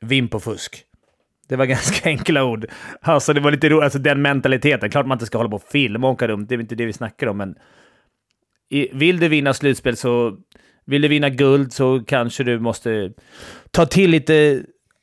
[0.01, 0.85] vinn på fusk.
[1.49, 2.67] Det var ganska enkla ord.
[3.01, 4.91] Alltså det var lite roligt, alltså den mentaliteten.
[4.91, 6.87] Klart man inte ska hålla på och filma och åka runt, det är inte det
[6.87, 7.55] vi snackar om, men
[8.93, 10.37] vill du vinna slutspel så...
[10.85, 13.13] Vill du vinna guld så kanske du måste
[13.71, 14.63] ta till lite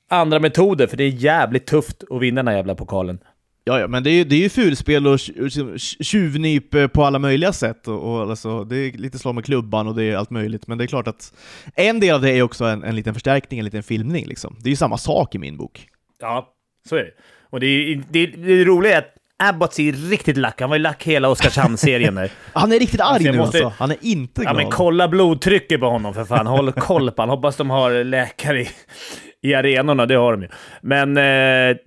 [0.10, 3.19] andra metoder, för det är jävligt tufft att vinna den här jävla pokalen.
[3.63, 7.04] Ja, ja, men det är ju, det är ju fulspel och liksom tjuvnyp eh, på
[7.04, 7.88] alla möjliga sätt.
[7.88, 10.67] Och, och alltså, det är lite slag med klubban och det är allt möjligt.
[10.67, 11.34] Men det är klart att
[11.75, 14.25] en del av det är också en, en liten förstärkning, en liten filmning.
[14.25, 14.56] Liksom.
[14.60, 15.88] Det är ju samma sak i min bok.
[16.19, 16.54] Ja,
[16.89, 17.12] så är det.
[17.49, 20.62] Och det, är, det, det roliga är att Abbott ser riktigt lack.
[20.62, 22.32] Han var ju lack hela Oskarshamn-serien där.
[22.54, 23.74] Han är riktigt arg Alltså, nu måste- alltså.
[23.80, 24.56] Han är inte Ja, glad.
[24.56, 26.48] men kolla blodtrycket på honom för fan.
[26.48, 27.36] Håll koll på honom.
[27.38, 28.69] Hoppas de har läkare i,
[29.41, 30.06] i arenorna.
[30.06, 30.48] Det har de ju.
[30.82, 31.78] Men eh,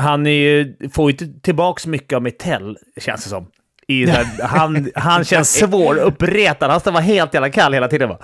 [0.00, 3.46] han är ju, får ju inte tillbaka mycket av Mitell, känns det som.
[3.88, 6.70] Här, han, han känns svåruppretad.
[6.70, 8.18] Han ska vara helt jävla kall hela tiden va?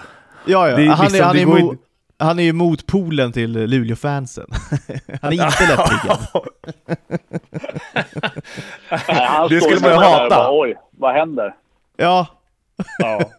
[0.46, 0.76] ja, ja.
[0.76, 1.76] det är han, liksom- är, han, är inte-
[2.20, 4.46] han är ju motpolen till Luleå-fansen.
[5.22, 6.18] han är inte lättriggad.
[9.50, 10.28] Det skulle man ju hata.
[10.28, 11.54] Bara, Oj, vad händer?
[11.96, 12.26] Ja.
[12.98, 13.20] Ja.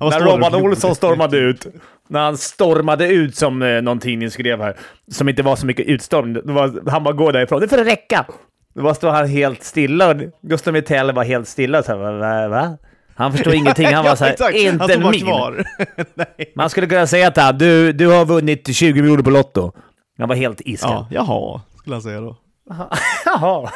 [0.00, 0.54] När Robban.
[0.54, 1.66] Olsson stormade ut.
[2.08, 4.76] När han stormade ut, som eh, någon tidning skrev här,
[5.10, 6.42] som inte var så mycket utstormning.
[6.88, 7.60] Han bara går därifrån.
[7.60, 8.26] Det får räcka!
[8.74, 10.14] Då står han helt stilla.
[10.42, 11.82] Gustav Mitell var helt stilla.
[11.82, 12.78] Så här, va, va?
[13.16, 13.86] Han förstår ingenting.
[13.86, 15.20] Han var så här, Exakt, han inte bara min.
[15.20, 15.64] kvar.
[16.14, 16.52] Nej.
[16.54, 19.72] Man skulle kunna säga till honom, du, du har vunnit 20 miljoner på Lotto.
[20.18, 20.90] Han var helt iskall.
[20.90, 22.36] Ja, jaha, skulle han säga då.
[23.24, 23.70] Jaha.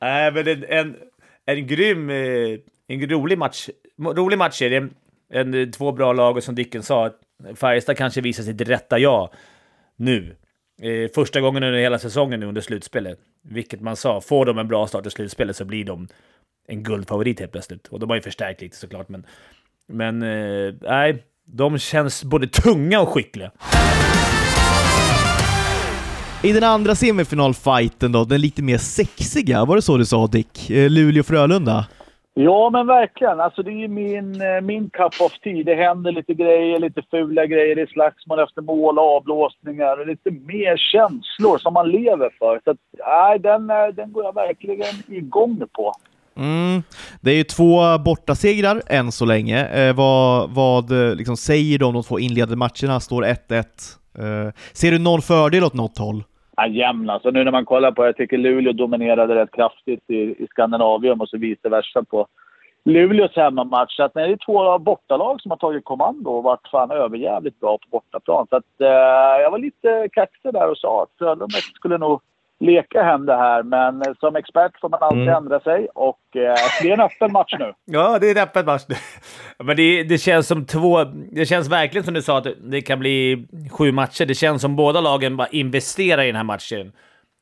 [0.00, 0.96] Nej, men en, en,
[1.46, 3.68] en grym, eh, en rolig match.
[3.98, 4.76] Rolig match är det.
[4.76, 7.10] En, en, två bra lag och som Dicken sa,
[7.54, 9.28] Färjestad kanske visar sitt rätta jag
[9.96, 10.36] nu.
[10.82, 13.18] Eh, första gången under hela säsongen nu under slutspelet.
[13.42, 16.08] Vilket man sa, får de en bra start i slutspelet så blir de
[16.70, 17.86] en guldfavorit helt plötsligt.
[17.86, 19.26] Och de har ju förstärkt lite såklart, men...
[19.92, 23.50] Men eh, nej, de känns både tunga och skickliga.
[26.42, 30.70] I den andra semifinalfighten då, den lite mer sexiga, var det så du sa Dick?
[30.70, 31.84] Eh, Luleå-Frölunda?
[32.34, 33.40] Ja, men verkligen.
[33.40, 35.64] Alltså, det är ju min, eh, min cup of tea.
[35.64, 37.76] Det händer lite grejer, lite fula grejer.
[37.76, 42.60] Det är slagsmål efter mål, avblåsningar och lite mer känslor som man lever för.
[42.64, 45.94] Så att, nej, den, den går jag verkligen igång på.
[46.36, 46.82] Mm.
[47.20, 49.66] Det är ju två bortasegrar än så länge.
[49.66, 53.00] Eh, vad vad eh, liksom, säger de de två inledande matcherna?
[53.00, 53.36] Står 1-1.
[54.18, 56.22] Eh, ser du någon fördel åt något håll?
[56.56, 57.30] Ja, jämn alltså.
[57.30, 61.28] Nu när man kollar på Jag tycker Luleå dominerade rätt kraftigt i, i Skandinavium och
[61.28, 62.26] så vice versa på
[62.84, 63.96] Luleås hemmamatch.
[63.96, 67.78] Så att det är två bortalag som har tagit kommando och varit fan överjävligt bra
[67.78, 68.46] på bortaplan.
[68.50, 72.20] Så att, eh, jag var lite kaxig där och sa att Frölunda skulle nog
[72.60, 73.62] leka hem det här.
[73.62, 75.34] Men som expert får man alltid Mm.
[75.34, 77.72] ändra sig och eh, det är en öppen match nu.
[77.84, 78.82] Ja, det är en öppen match.
[79.58, 81.04] Men det, det känns som två...
[81.32, 84.26] Det känns verkligen som du sa att det kan bli sju matcher.
[84.26, 86.92] Det känns som båda lagen bara investerar i den här matchen.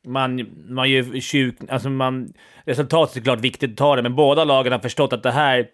[0.06, 1.52] Man, man gör 20...
[1.68, 2.32] Alltså man...
[2.64, 5.66] Resultatet är klart viktigt att ta det, men båda lagen har förstått att det här,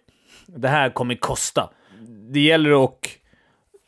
[0.47, 1.69] det här kommer kosta.
[2.33, 2.99] Det gäller att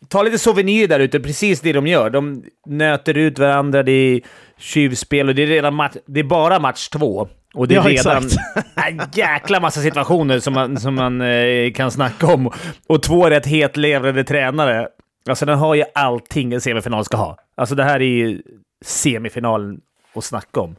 [0.08, 2.10] ta lite souvenir där ute, precis det de gör.
[2.10, 4.22] De nöter ut varandra, det är
[4.58, 7.28] tjuvspel och det är redan match, det är bara match två.
[7.54, 8.24] Och det är Ja, redan
[8.76, 12.52] en jäkla massa situationer som man, som man eh, kan snacka om.
[12.88, 14.88] Och två rätt hetlevrade tränare.
[15.30, 17.38] Alltså den har ju allting en semifinal ska ha.
[17.58, 18.42] Alltså det här är ju
[18.86, 19.82] semifinalen
[20.16, 20.76] att snacka om.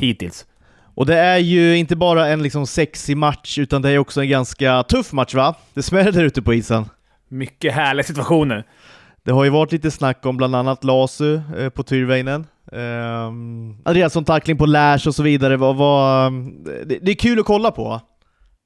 [0.00, 0.46] Hittills.
[0.94, 4.28] Och det är ju inte bara en liksom sexig match, utan det är också en
[4.28, 5.54] ganska tuff match va?
[5.74, 6.84] Det smäller där ute på isen.
[7.34, 8.64] Mycket härliga situationer.
[9.24, 12.46] Det har ju varit lite snack om bland annat Lasu eh, på Tyrväinen.
[12.72, 15.56] Um, Andreasson tackling på Lash och så vidare.
[15.56, 16.32] Vad, vad,
[16.86, 18.00] det, det är kul att kolla på.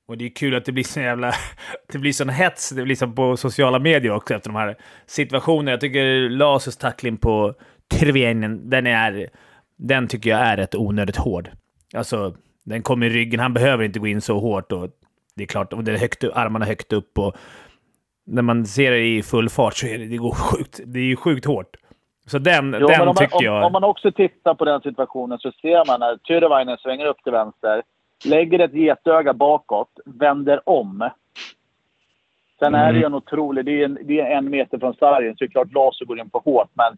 [0.09, 1.33] Och det är kul att det blir så jävla...
[1.93, 4.77] Det blir sån hets det blir som på sociala medier också efter de här
[5.07, 5.71] situationerna.
[5.71, 7.55] Jag tycker Lasus tackling på
[7.91, 9.29] Tyrväinen, den är...
[9.79, 11.51] Den tycker jag är rätt onödigt hård.
[11.95, 13.41] Alltså, den kommer i ryggen.
[13.41, 14.91] Han behöver inte gå in så hårt och
[15.37, 17.37] det är klart, och det är högt, armarna högt upp och
[18.29, 20.81] när man ser det i full fart så är det, det går sjukt.
[20.87, 21.77] Det är ju sjukt hårt.
[22.27, 23.67] Så den, Jo, den om, man, tycker om, jag...
[23.67, 27.33] om man också tittar på den situationen så ser man när Tyrväinen svänger upp till
[27.33, 27.83] vänster,
[28.25, 31.11] lägger ett getöga bakåt, vänder om.
[32.59, 33.65] Sen är det ju en otrolig...
[33.65, 36.21] Det är en, det är en meter från sargen, så det är klart Lasu går
[36.21, 36.71] in på hårt.
[36.75, 36.97] Men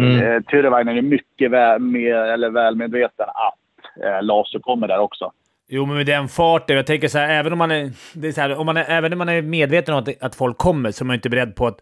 [0.00, 0.32] mm.
[0.32, 5.32] eh, Tyrväinen är mycket väl, med, eller väl medveten att eh, Lasu kommer där också.
[5.68, 6.76] Jo, men med den farten.
[6.76, 8.84] Jag tänker så här, även om man är, det är så här, om man är,
[8.88, 11.56] även om man är medveten om att, att folk kommer så är man inte beredd
[11.56, 11.80] på att...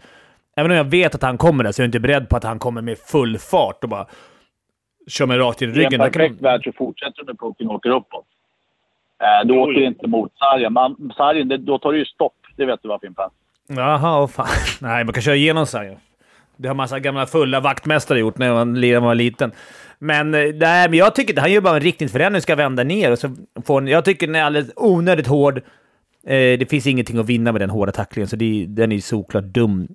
[0.56, 2.44] Även om jag vet att han kommer där så är jag inte beredd på att
[2.44, 4.06] han kommer med full fart och bara
[5.08, 5.90] kör mig rakt i I en ryggen.
[5.90, 8.26] Där kan perfekt man, värld så fortsätter du när pucken åker uppåt.
[9.22, 10.72] Eh, du åker inte mot sargen.
[10.72, 12.36] Man, sargen, det, då tar du ju stopp.
[12.56, 13.30] Det vet du va, Fimpen?
[13.68, 14.46] jaha, oh fan.
[14.80, 15.96] Nej, man kan köra igenom sargen.
[16.56, 19.52] Det har massa gamla fulla vaktmästare gjort när man, när man var liten.
[19.98, 23.12] Men, eh, nej, men jag tycker att han gör bara en riktningsförändring, ska vända ner
[23.12, 25.58] och så får han, Jag tycker den är alldeles onödigt hård.
[26.26, 29.44] Eh, det finns ingenting att vinna med den hårda tacklingen, så det, den är såklart
[29.44, 29.88] dum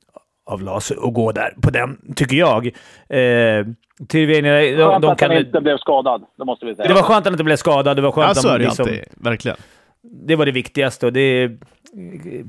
[0.45, 2.67] av Las att gå där på den, tycker jag.
[2.67, 3.65] Eh,
[4.07, 5.29] Tyrvenia, de, de att kan...
[5.29, 6.87] han inte blev skadad, det måste vi säga.
[6.87, 7.97] Det var skönt att han inte blev skadad.
[7.97, 9.03] Det var skönt Ja, att så är han det liksom, alltid.
[9.11, 9.57] Verkligen.
[10.01, 11.57] Det var det viktigaste och det är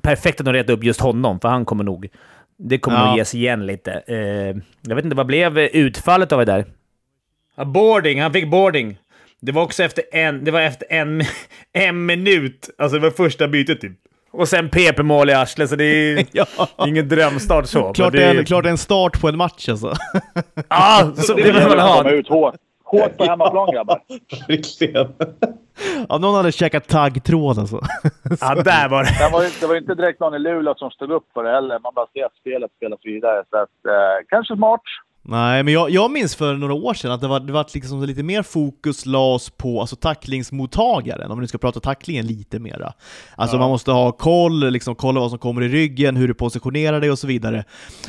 [0.02, 2.08] perfekt att de retade upp just honom, för han kommer nog...
[2.62, 3.06] Det kommer Ja.
[3.08, 3.92] nog ges igen lite.
[4.06, 4.16] Eh,
[4.88, 6.64] jag vet inte, vad blev utfallet av det där?
[7.56, 8.20] Ja, boarding.
[8.22, 8.98] Han fick boarding.
[9.40, 11.22] Det var också efter en, det var efter en,
[11.72, 12.70] en minut.
[12.78, 13.92] Alltså det var första bytet typ.
[14.32, 16.46] Och sen PP-mål i arslet, så det är Ja.
[16.86, 17.92] ingen drömstart så.
[17.92, 19.94] Klart det, är det en, klart det är en start på en match alltså.
[20.68, 22.10] Ah, så det vill man komma ha.
[22.10, 22.54] ut hårt.
[22.90, 24.00] Hårt på hemmaplan, grabbar.
[24.48, 25.08] Verkligen.
[26.08, 27.80] Ja, någon hade käkat taggtråd alltså.
[28.40, 29.10] Ja, där var det.
[29.18, 31.78] Det var, det var inte direkt någon i Luleå som stod upp för det heller.
[31.78, 33.44] Man bara ser att spelet spelas vidare.
[33.50, 34.82] Så att, eh, kanske smart.
[35.22, 38.04] Nej, men jag, jag minns för några år sedan att det var, det var liksom
[38.04, 42.92] lite mer fokus lades på alltså, tacklingsmottagaren, om vi nu ska prata tacklingen lite mera.
[43.36, 47.00] Alltså man måste ha koll, liksom, kolla vad som kommer i ryggen, hur du positionerar
[47.00, 47.64] dig och så vidare.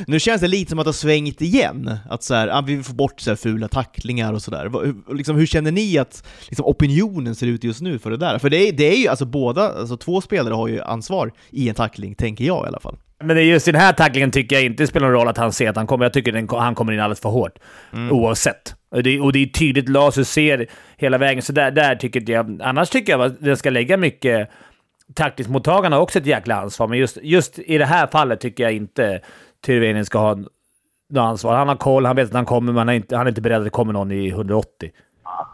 [0.06, 2.74] Nu känns det lite som att det har svängt igen, att så här, ah, vi
[2.74, 4.70] vill få bort så här, fula tacklingar och sådär.
[5.14, 8.38] Liksom, hur känner ni att liksom, opinionen ser ut just nu för det där?
[8.38, 11.68] För det är, det är ju, alltså båda, alltså två spelare har ju ansvar i
[11.68, 12.96] en tackling, tänker jag i alla fall.
[13.24, 15.28] Men det är just i den här tacklingen tycker jag inte det spelar någon roll
[15.28, 16.04] att han ser att han kommer.
[16.04, 17.58] Jag tycker den, han kommer in alldeles för hårt.
[18.10, 18.74] Oavsett.
[18.90, 19.88] Och det, och det är tydligt.
[19.88, 21.42] Lasu ser hela vägen.
[21.42, 22.60] Så där, där tycker jag...
[22.62, 24.50] Annars tycker jag att den ska lägga mycket...
[25.14, 28.72] Tacklingsmottagarna har också ett jäkla ansvar, men just, just i det här fallet tycker jag
[28.72, 29.20] inte
[29.66, 30.48] Tyrväinen ska ha något
[31.18, 31.54] ansvar.
[31.54, 33.40] Han har koll, han vet att han kommer, men han är inte, han är inte
[33.40, 34.90] beredd att det kommer någon i 180.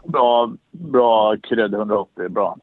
[0.07, 2.29] Bra, bra krydd 180.
[2.29, 2.57] Bra.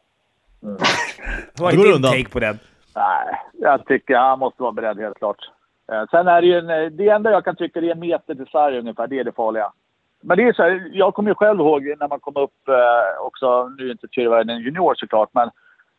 [1.59, 2.13] Vad Det går är din undan.
[2.13, 2.59] take på den?
[2.97, 5.51] Nej, jag tycker han måste vara beredd helt klart.
[5.93, 8.47] Eh, Sen är det ju en, det enda jag kan tycka är en meter till
[8.47, 9.07] sarg ungefär.
[9.07, 9.73] Det är det farliga.
[10.21, 13.27] Men det är så här, jag kommer ju själv ihåg när man kom upp eh,
[13.27, 15.51] också, nu är inte Tyrväinen junior såklart, men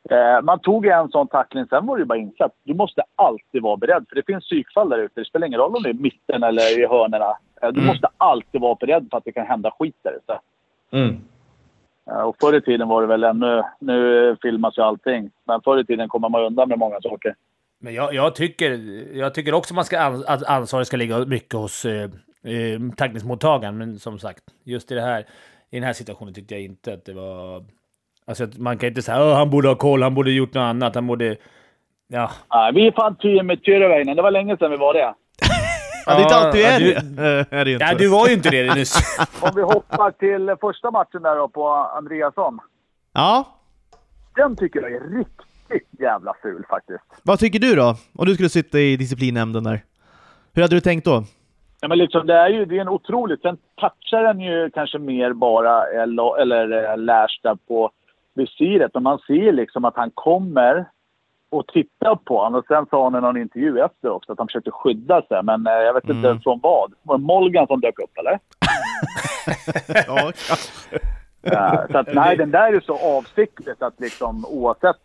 [0.09, 2.55] eh, man tog en sån tackling, sen var det ju bara insats.
[2.63, 5.19] Du måste alltid vara beredd, för det finns psykfall där ute.
[5.21, 7.37] Det spelar ingen roll om det är i mitten eller i hörnerna.
[7.61, 10.39] Eh, du måste alltid vara beredd för att det kan hända skit där ute.
[10.91, 11.21] Mm.
[12.07, 13.63] Och förr i tiden var det väl ännu...
[13.79, 15.31] Nu filmas ju allting.
[15.47, 17.35] Men förr i tiden kommer man undan med många saker.
[17.79, 18.71] Men jag, jag, tycker,
[19.17, 22.09] jag tycker också man ska ans att ansvaret ska ligga mycket hos eh,
[22.43, 23.77] eh, tacklingsmottagaren.
[23.77, 25.19] Men som sagt, just i, det här,
[25.69, 27.63] i den här situationen tyckte jag inte att det var...
[28.25, 30.61] Alltså att man kan inte säga att han borde ha koll, han borde gjort något
[30.61, 31.35] annat, han borde...
[32.07, 32.31] Ja.
[32.53, 34.15] Nej, vi är fan tio med Tyrväinen.
[34.15, 35.13] Det var länge sedan vi var det.
[36.07, 37.01] Ja, det är inte alltid är Ja,
[37.49, 37.57] det.
[37.57, 37.85] Är det ju inte.
[37.85, 39.17] ja, du var ju inte det nyss.
[39.41, 42.59] Om vi hoppar till första matchen där då på Andreasson.
[43.13, 43.47] Ja,
[44.35, 47.03] Den tycker jag är riktigt jävla ful faktiskt.
[47.23, 47.95] vad tycker du då?
[48.17, 49.83] Om du skulle sitta i disciplinnämnden där.
[50.53, 51.23] Hur hade du tänkt då?
[51.81, 53.41] Ja, men liksom, det är ju det är en otroligt...
[53.41, 57.91] Sen touchar den ju kanske mer bara eller, eller eh, Lärsta på
[58.35, 58.91] visiret.
[58.93, 60.85] Men man ser liksom att han kommer
[61.49, 62.59] och tittar på honom.
[62.59, 65.43] Och sen sa han i någon intervju efter också att han försökte skydda sig.
[65.43, 66.41] Men eh, jag vet inte Mm.
[66.41, 66.93] från vad.
[67.03, 68.39] Var det Molgan som dök upp eller?
[70.07, 70.31] Ja,
[71.41, 74.95] Ja, så att, nej, den där är så avsiktligt att liksom oavsett.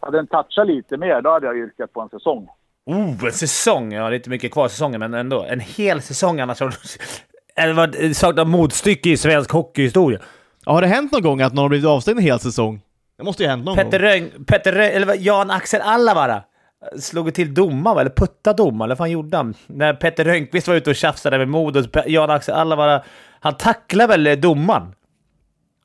[0.00, 2.48] Hade den touchat lite mer, då hade jag yrkat på en säsong.
[2.86, 3.92] Oh, en säsong!
[3.92, 5.42] Ja, det är inte mycket kvar säsongen, men ändå.
[5.42, 6.58] En hel säsong annars.
[7.92, 10.18] Det saknar motstycke i svensk hockeyhistoria.
[10.66, 12.80] Har det hänt någon gång att någon har blivit avstängd en hel säsong?
[13.16, 14.08] Det måste ju ha hänt någon Petter gång.
[14.08, 16.42] Röng, Petter Röng, eller Jan-Axel Allavara
[16.98, 19.54] slog till domaren, eller puttade domaren, eller vad fan gjorde han?
[19.66, 23.02] När Petter Rönnqvist var ute och tjafsade med Modo, Jan-Axel Allavara,
[23.40, 24.94] han tacklade väl eh, domaren?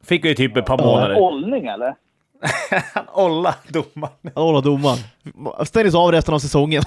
[0.04, 1.18] Fick ju typ ett par månader.
[1.18, 1.96] Ollning eller?
[2.94, 4.36] Han olla domaren.
[4.36, 4.98] Hålla domaren.
[5.66, 6.84] Stängdes av resten av säsongen.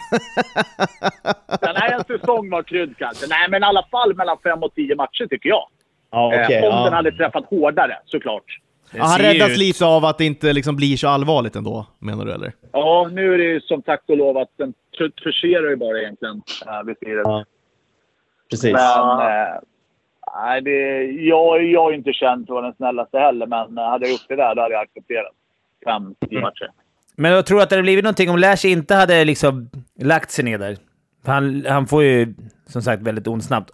[1.61, 3.27] Den här en säsong var krydd kanske.
[3.29, 5.65] Nej, men i alla fall mellan fem och tio matcher tycker jag.
[6.11, 6.57] Ja, okej.
[6.57, 6.85] eh, om ja.
[6.85, 8.59] den hade träffat hårdare, såklart.
[8.95, 12.25] Ja, han räddas ut- lite av att det inte liksom blir så allvarligt ändå, menar
[12.25, 12.53] du eller?
[12.73, 14.75] Ja, nu är det ju som tack och lov att den
[15.25, 17.23] forcerar ju bara egentligen äh, visiret.
[17.25, 17.45] Ja.
[18.51, 18.73] Precis.
[18.73, 19.21] Men...
[19.21, 19.55] Eh,
[20.45, 23.79] nej, det, jag, jag är ju inte känd för att vara den snällaste heller, men
[23.79, 25.33] eh, hade jag gjort det där, då hade jag accepterat.
[25.85, 26.71] Fem, tio matcher.
[27.17, 30.45] Men jag tror att det hade blivit någonting om Lash inte hade liksom lagt sig
[30.45, 30.77] ner där.
[31.27, 32.35] Han, han får ju
[32.67, 33.71] som sagt väldigt ont snabbt.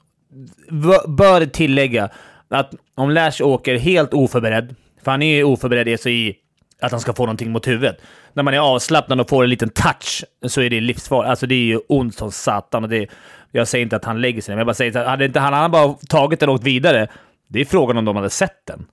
[0.71, 2.09] V- bör tillägga
[2.49, 6.37] att om Lash åker helt oförberedd, för han är ju oförberedd i sig i
[6.81, 8.01] att han ska få någonting mot huvudet.
[8.33, 11.31] När man är avslappnad och får en liten touch så är det livsfarligt.
[11.31, 12.85] Alltså det är ju ont som satan.
[12.85, 13.11] Och det,
[13.53, 15.41] jag säger inte att han lägger sig ner, men jag bara säger att hade inte
[15.41, 17.09] han, han bara tagit den och åkt vidare,
[17.49, 18.87] det är frågan om de hade sett den.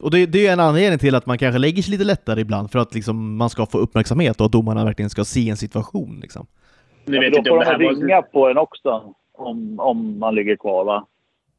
[0.00, 2.40] Och det, det är ju en anledning till att man kanske lägger sig lite lättare
[2.40, 5.56] ibland, för att liksom man ska få uppmärksamhet och att domarna verkligen ska se en
[5.56, 6.20] situation.
[6.22, 6.46] Liksom.
[7.04, 8.22] Nu vet då inte om får de ringa var...
[8.22, 11.06] på en också, om, om man ligger kvar va?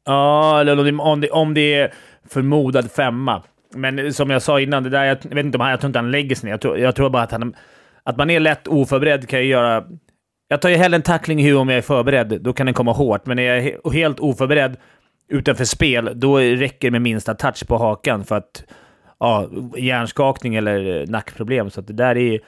[0.06, 1.92] Ja, eller om det, om det, om det är
[2.28, 3.42] förmodad femma.
[3.76, 5.98] Men som jag sa innan, det där, jag vet inte om han, jag tror inte
[5.98, 6.52] han lägger sig ner.
[6.52, 7.54] Jag tror, jag tror bara att han...
[8.02, 9.84] Att man är lätt oförberedd kan ju göra...
[10.48, 12.38] Jag tar ju hellre en tackling i huvudet om jag är förberedd.
[12.40, 13.26] Då kan den komma hårt.
[13.26, 14.76] Men är jag he- helt oförberedd
[15.28, 18.64] utanför spel, då räcker det med minsta touch på hakan för att
[19.20, 21.70] ja, hjärnskakning eller nackproblem.
[21.70, 22.40] Så det där är...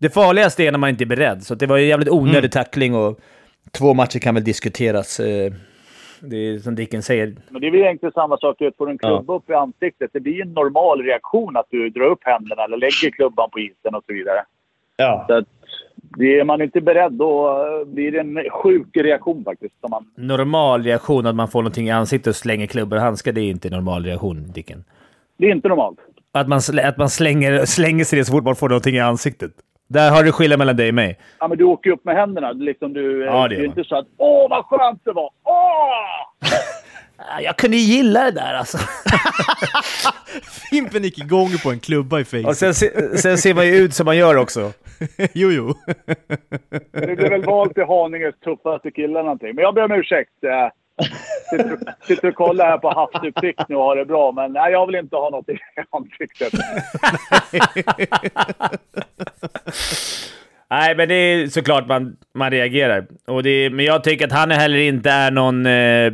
[0.00, 1.42] Det farligaste är när man inte är beredd.
[1.42, 2.50] Så det var ju jävligt onödig Mm.
[2.50, 3.18] tackling och
[3.72, 5.20] två matcher kan väl diskuteras.
[5.20, 5.52] eh,
[6.30, 7.34] Det är som Dicken säger.
[7.48, 8.56] Men det är väl egentligen samma sak.
[8.58, 10.10] Du får en klubba upp i ansiktet.
[10.12, 13.94] Det blir en normal reaktion att du drar upp händerna eller lägger klubban på isen
[13.94, 14.44] och så vidare.
[14.96, 15.24] Ja.
[15.28, 15.44] Så att,
[16.16, 19.74] det är man inte beredd då blir det en sjuk reaktion faktiskt.
[19.80, 23.32] Som man, Normal reaktion att man får någonting i ansiktet och slänger klubbor och handskar,
[23.32, 24.84] det är inte normal reaktion, Dicken.
[25.36, 25.98] det är inte normalt.
[26.32, 29.50] Att man, att man slänger, slänger sig det så fort man får någonting i ansiktet.
[29.94, 31.18] Där har du skillnad mellan dig och mig.
[31.38, 32.52] Ja, men du åker ju upp med händerna.
[32.52, 36.50] Liksom du, Ja, det är inte så att “Åh, vad skönt det var!” “Åh!”
[37.42, 38.78] Jag kunde ju gilla det där alltså.
[40.70, 42.44] Fimpen gick igång på en klubba i face.
[42.46, 44.72] Och sen, se- sen ser man ju ut som man gör också.
[45.34, 45.74] jo, jo.
[46.92, 49.54] Det blev väl valt till Haninges tuffaste killar någonting.
[49.54, 50.30] Men jag ber om ursäkt.
[51.50, 54.32] Sitter, sitter och kollar här på havsutsikt nu och har det bra.
[54.32, 55.58] Men nej, jag vill inte ha något i
[55.90, 56.52] ansiktet.
[60.70, 63.06] Nej, men det är såklart man, man reagerar.
[63.26, 65.66] Och det är, men jag tycker att han heller inte är någon...
[65.66, 66.12] Eh,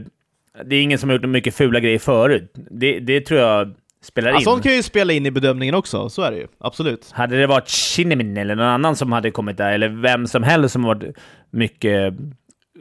[0.65, 2.53] det är ingen som har gjort mycket fula grejer förut.
[2.71, 4.43] Det, det tror jag spelar Ja, in.
[4.43, 6.47] sånt kan ju spela in i bedömningen också, så är det ju.
[6.59, 7.11] Absolut.
[7.13, 10.73] Hade det varit Shinnimin eller någon annan som hade kommit där, eller vem som helst
[10.73, 11.17] som varit
[11.51, 12.19] mycket eh,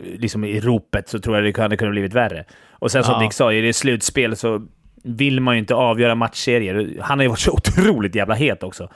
[0.03, 2.45] liksom i ropet, så tror jag det hade kunnat blivit värre.
[2.71, 3.19] Och sen som Ja.
[3.19, 4.61] Dick sa, i det slutspel så
[5.03, 6.97] vill man ju inte avgöra matchserier.
[7.01, 8.89] Han har ju varit så otroligt jävla het också.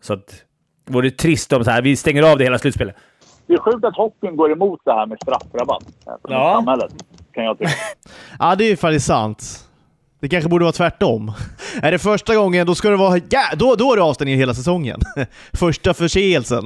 [0.00, 0.44] Så att
[0.86, 2.96] det vore trist om så här, vi stänger av det hela slutspelet.
[3.46, 6.54] Det är sjukt att hockeyn går emot det här med straffrabatt på Ja.
[6.56, 6.92] samhället.
[7.34, 7.70] Kan jag tycka.
[8.38, 9.66] Ja, det är ju faktiskt sant.
[10.20, 11.32] Det kanske borde vara tvärtom.
[11.82, 13.20] Är det första gången, då ska det vara...
[13.30, 15.00] Ja, då, då är det avstängning hela säsongen.
[15.52, 16.64] Första förseelsen.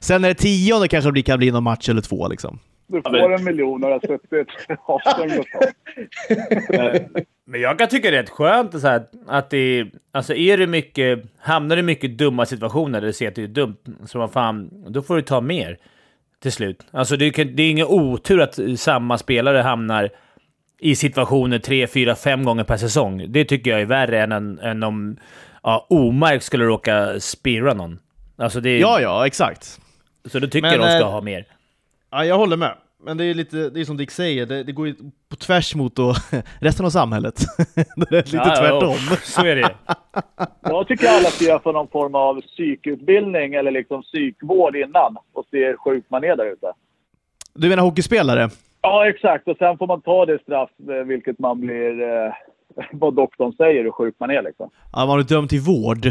[0.00, 2.58] Sen är det tionde kanske det blir- kan bli någon match eller två liksom.
[2.86, 4.48] Du får en miljon och har suttit
[4.86, 5.60] avstängd och så.
[7.46, 9.86] Men jag kan tycka det är rätt skönt så här, att det.
[10.12, 11.22] Alltså är det mycket...
[11.38, 14.32] Hamnar du i mycket dumma situationer där du ser att det är dumt, så vad
[14.32, 15.78] fan, då får du ta mer
[16.42, 16.86] till slut.
[16.90, 20.10] Alltså det, kan, det är ingen otur att samma spelare hamnar
[20.78, 23.26] i situationer tre, fyra, fem gånger per säsong.
[23.28, 25.16] Det tycker jag är värre än, en, än om
[25.62, 27.98] ja, Omark skulle råka spira någon.
[28.36, 29.80] Alltså det är, Ja, ja, exakt.
[30.24, 31.46] Så då tycker Men, jag de ska eh, ha mer.
[32.14, 32.74] Ja, jag håller med.
[33.04, 34.94] Men det är lite, det är som Dick säger, det, det går ju
[35.30, 36.14] på tvärs mot då,
[36.60, 37.34] resten av samhället.
[37.96, 38.96] det är lite Ja, tvärtom.
[39.10, 39.70] ja, så är det
[40.62, 45.44] Jag tycker alla ska göra för någon form av psykutbildning eller liksom psykvård innan och
[45.50, 46.72] se hur sjuk man är där ute.
[47.54, 48.50] Du menar hockeyspelare?
[48.80, 49.48] Ja, exakt.
[49.48, 52.02] Och sen får man ta det straff eh, vilket man blir...
[52.02, 52.32] Eh,
[52.92, 54.70] vad doktorn säger hur sjuk man är liksom.
[54.92, 56.06] Ja, man är dömd till vård.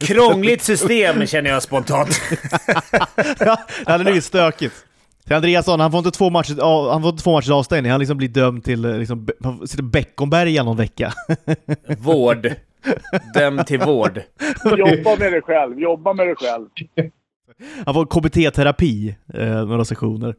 [0.00, 2.08] Krångligt system känner jag spontant.
[3.40, 3.56] ja,
[3.86, 4.84] det hade blivit stökigt.
[5.28, 8.00] Till Andreasson, han får inte två matcher, ja, han får inte två matchers avstängning, han
[8.00, 9.26] liksom blir dömd till, eh, liksom,
[9.66, 11.12] sitter Beckomberga någon vecka.
[11.98, 12.52] Vård.
[13.34, 14.20] Dömd till vård.
[14.64, 15.80] Jobba med dig själv.
[15.80, 16.66] Jobba med dig själv.
[17.84, 20.34] Han får KBT-terapi, eh, några sessioner.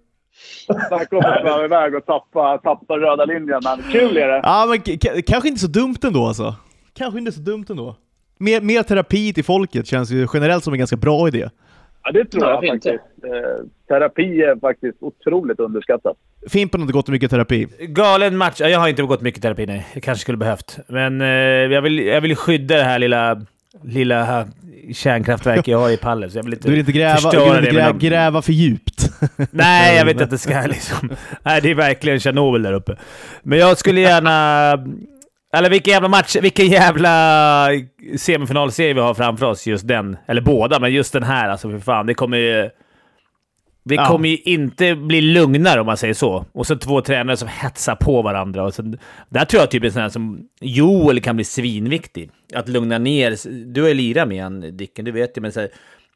[0.88, 3.60] Snacka om att sväva iväg och tappa, tappa röda linjen.
[3.63, 4.39] Men kul är det.
[4.43, 6.56] Ja, men kanske inte så dumt ändå alltså.
[6.93, 7.95] Kanske inte så dumt ändå.
[8.39, 11.49] Mer, mer terapi till folket känns ju generellt som en ganska bra idé.
[12.13, 12.84] Ja, det tror Ja, jag fint.
[12.84, 13.04] faktiskt.
[13.24, 16.17] Eh, terapi är faktiskt otroligt underskattat.
[16.50, 17.67] Fimpen har inte gått mycket terapi.
[17.80, 18.56] Galen match.
[18.60, 19.88] Ja, Jag har inte gått mycket terapi, nej.
[19.93, 20.78] Jag kanske skulle behövt.
[20.88, 23.41] Men eh, jag, vill, jag vill skydda det här lilla,
[23.84, 24.45] lilla
[24.93, 26.32] kärnkraftverket jag har i pallet.
[26.32, 28.41] Så jag vill inte, Du vill inte gräva, du vill inte det gräva, någon- gräva
[28.41, 29.10] för djupt.
[29.52, 31.10] Nej, jag vet att det ska liksom...
[31.43, 32.95] Nej, det är verkligen Tjernobyl där uppe.
[33.43, 34.74] Men jag skulle gärna...
[35.53, 37.67] Eller vilken jävla match, vilken jävla
[38.17, 40.17] semifinalserie vi har framför oss, just den.
[40.27, 42.05] Eller båda, men just den här alltså för fan.
[42.05, 42.69] Det kommer ju...
[43.83, 44.05] Det Ja.
[44.05, 46.45] kommer ju inte bli lugnare om man säger så.
[46.51, 48.63] Och så två tränare som hetsar på varandra.
[48.63, 48.97] Och sen,
[49.29, 52.29] där tror jag typ en sån här som Joel kan bli svinviktig.
[52.53, 53.35] Att lugna ner...
[53.73, 55.41] Du har ju lirat med han, Dicken, du vet ju.
[55.41, 55.69] Men så här,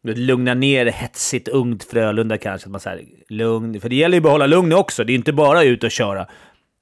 [0.03, 2.67] lugna ner hetsigt ungt Frölunda kanske.
[2.67, 3.81] Att man så här, lugn.
[3.81, 5.03] För det gäller ju att behålla lugn också.
[5.03, 6.27] Det är inte bara ut och köra.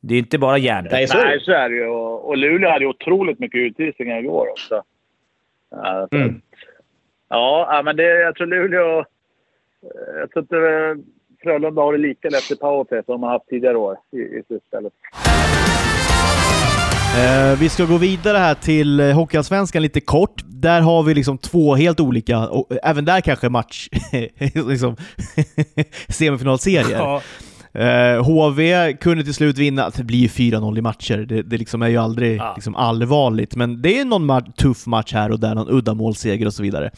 [0.04, 0.92] Det är inte bara hjärndött.
[0.92, 1.44] Nej, så är Nej, det.
[1.46, 1.88] så är det ju.
[1.88, 4.84] Och, och Luleå hade ju otroligt mycket utvisningar igår också.
[5.72, 6.42] Ja, Mm.
[7.30, 9.00] ja, ja, men det, jag tror Luleå...
[9.00, 9.06] eh,
[10.20, 11.06] Jag tror inte eh,
[11.44, 14.44] Frölunda har det lika lätt i powerplay som de har haft tidigare år i, i
[14.48, 14.94] slutspelet.
[17.18, 20.42] Eh, vi ska gå vidare här till eh, Hockeyallsvenskan lite kort.
[20.46, 23.90] Där har vi liksom två helt olika, och även där kanske match,
[24.70, 24.96] liksom,
[26.10, 26.98] semifinalserier.
[26.98, 27.22] Ja,
[27.74, 31.82] Eh, HV kunde till slut vinna, det blir ju 4-0 i matcher, det, det liksom
[31.82, 32.54] är ju aldrig Ja.
[32.56, 36.54] liksom allvarligt, men det är någon ma- tuff match här och där, någon uddamålsseger och
[36.54, 36.92] så vidare.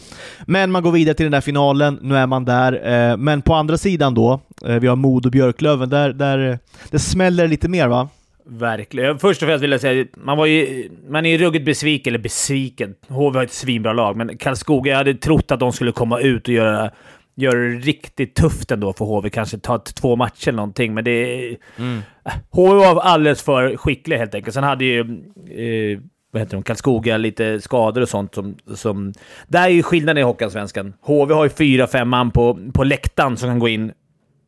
[0.48, 2.74] Men man går vidare till den där finalen, nu är man där,
[3.12, 6.60] eh, men på andra sidan då, eh, vi har Modo Björklöven, där, där
[6.92, 8.10] det smäller lite mer va?
[8.46, 9.20] Verkligen.
[9.20, 10.90] Först och främst vill jag säga, man var ju...
[11.10, 12.94] Man är ju ruggigt besviken, eller besviken.
[13.08, 16.48] HV har ett svinbra lag, men Karlskoga, jag hade trott att de skulle komma ut
[16.48, 16.92] och göra,
[17.36, 19.30] göra det riktigt tufft ändå för HV.
[19.30, 21.50] Kanske ta två matcher eller någonting, men det...
[21.50, 24.54] Äh, HV var alldeles för skickliga helt enkelt.
[24.54, 25.00] Sen hade ju...
[25.00, 26.00] Eh,
[26.32, 26.64] vad heter de?
[26.64, 28.56] Karlskoga lite skador och sånt som...
[28.76, 29.14] som
[29.48, 30.94] där är ju skillnaden i Hockeyallsvenskan.
[31.02, 33.92] HV har ju fyra, fem man på, på läktaren som kan gå in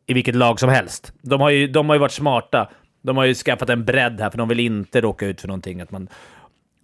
[0.07, 1.13] i vilket lag som helst.
[1.21, 2.69] De har ju, de har ju varit smarta.
[3.01, 5.81] De har ju skaffat en bredd här, för de vill inte råka ut för någonting.
[5.81, 6.07] Att man,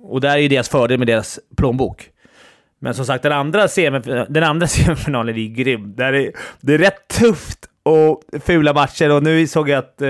[0.02, 2.10] och där är ju deras fördel med deras plånbok.
[2.84, 5.96] Men som sagt, den andra, semif- den andra semifinalen är grym.
[5.96, 10.08] Där är, det är rätt tufft och fula matcher och nu såg jag att eh,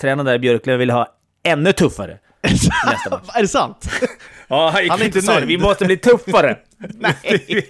[0.00, 1.08] tränaren där i Björklöven vill ha
[1.44, 2.18] ännu tuffare.
[2.42, 3.28] Nästa match.
[3.34, 3.90] är det sant?
[4.48, 5.44] Ja, Han är inte nöjd.
[5.44, 6.56] Vi måste bli tuffare.
[6.78, 7.68] Nej.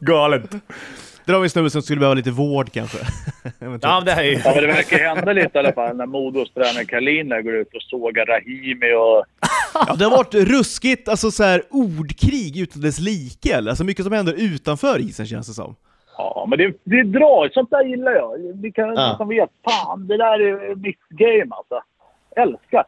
[0.00, 0.50] galet.
[1.24, 2.98] Det var en snubbe som skulle behöva lite vård kanske.
[3.60, 3.82] Eventuellt.
[3.82, 4.38] Ja, men det här är ju...
[4.44, 7.54] Ja, men det verkar hända lite i alla fall när Modos tränare Karlin där går
[7.54, 9.24] ut och sågar Rahimi och...
[9.86, 13.56] Ja, det har varit ruskigt, alltså så här ordkrig utan dess like.
[13.56, 15.76] Alltså mycket som händer utanför isen känns det som.
[16.16, 17.48] Ja, men det, det är bra.
[17.52, 18.38] Sånt där gillar jag.
[18.62, 19.14] Vi kan Ja.
[19.16, 21.82] som vet, fan, det där är mitt game alltså.
[22.36, 22.84] Älskar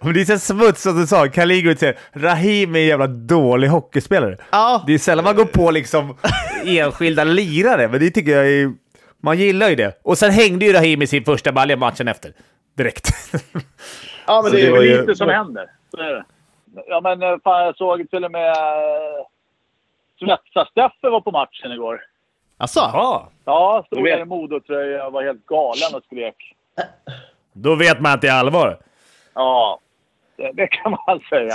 [0.00, 1.28] Men det är så smuts som du sa.
[1.28, 4.36] Kaligo säger Rahim är en jävla dålig hockeyspelare.
[4.52, 6.16] Ja, Det är sällan man går på liksom
[6.66, 8.72] enskilda lirare, men det tycker jag är...
[9.22, 10.00] Man gillar ju det.
[10.04, 12.32] Och sen hängde ju Rahim i sin första balja matchen efter.
[12.76, 13.08] Direkt.
[14.26, 15.66] Ja, men Så det det är ju- lite som händer.
[15.90, 16.24] Så är det.
[16.86, 19.26] Ja, men eh, fan, jag såg till och med eh,
[20.20, 22.00] Svetsa-Steffe var på matchen igår.
[22.74, 23.22] Jaha.
[23.44, 26.34] Ja, stod där i Modotröja och var helt galen och skrek.
[27.52, 28.78] Då vet man att det är allvar.
[29.34, 29.80] Ja,
[30.36, 31.54] det, det kan man säga.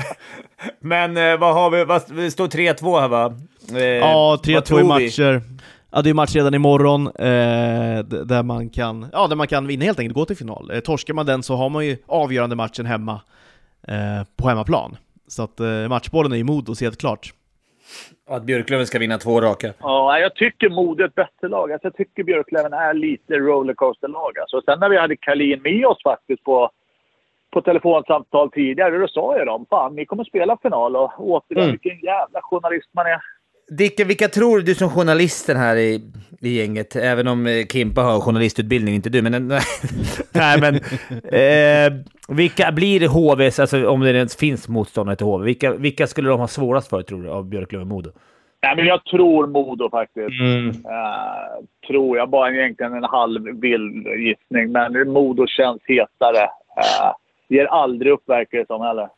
[0.80, 1.84] Men eh, vad har vi?
[1.84, 3.34] Vad, det står 3-2 här va?
[3.76, 5.40] Eh, Ja, vad 3-2 tror i matcher.
[5.94, 9.66] Ja, det är match redan imorgon eh, d- där, man kan, ja, där man kan
[9.66, 10.70] vinna helt enkelt, gå till final.
[10.70, 13.20] Eh, torskar man den så har man ju avgörande matchen hemma
[13.88, 14.96] eh, på hemmaplan.
[15.26, 17.32] Så att eh, matchbollen är i Modos helt klart.
[18.30, 19.72] Att Björklöven ska vinna två raka.
[19.80, 21.72] Ja, jag tycker Modo är ett bättre lag.
[21.72, 24.38] Alltså, jag tycker Björklöven är lite rollercoaster-lag.
[24.38, 26.70] Alltså, sen när vi hade Kalin med oss faktiskt på,
[27.52, 31.70] på telefonsamtal tidigare, då sa jag dem fan, ni kommer spela final och återigen, Mm.
[31.70, 33.20] vilken jävla journalist man är.
[33.70, 36.00] Dicke, vilka tror du som journalisten här i,
[36.40, 39.48] i gänget, även om eh, Kimpa har journalistutbildning, inte du, men...
[40.34, 40.74] nej, men...
[41.24, 41.92] Eh,
[42.28, 46.40] vilka blir HVs, alltså om det ens finns motståndare till HV, vilka, vilka skulle de
[46.40, 48.10] ha svårast för, tror du, av Björklöven och Modo?
[48.62, 50.40] Nej, men jag tror Modo faktiskt.
[50.40, 50.68] Mm.
[50.68, 52.28] Eh, tror jag.
[52.30, 54.72] Bara egentligen en halv vild gissning.
[54.72, 56.44] Men Modo känns hetare.
[56.44, 57.12] Uh,
[57.52, 59.08] ger aldrig upp verkar det som heller.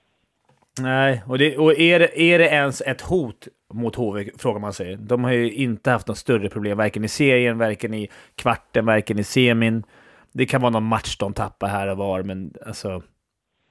[0.81, 4.73] Nej, och, det, och är, det, är det ens ett hot mot HV, frågar man
[4.73, 4.97] sig.
[4.97, 9.19] De har ju inte haft något större problem, varken i serien, varken i kvarten, varken
[9.19, 9.85] i semin.
[10.33, 13.03] Det kan vara någon match de tappar här och var, men alltså...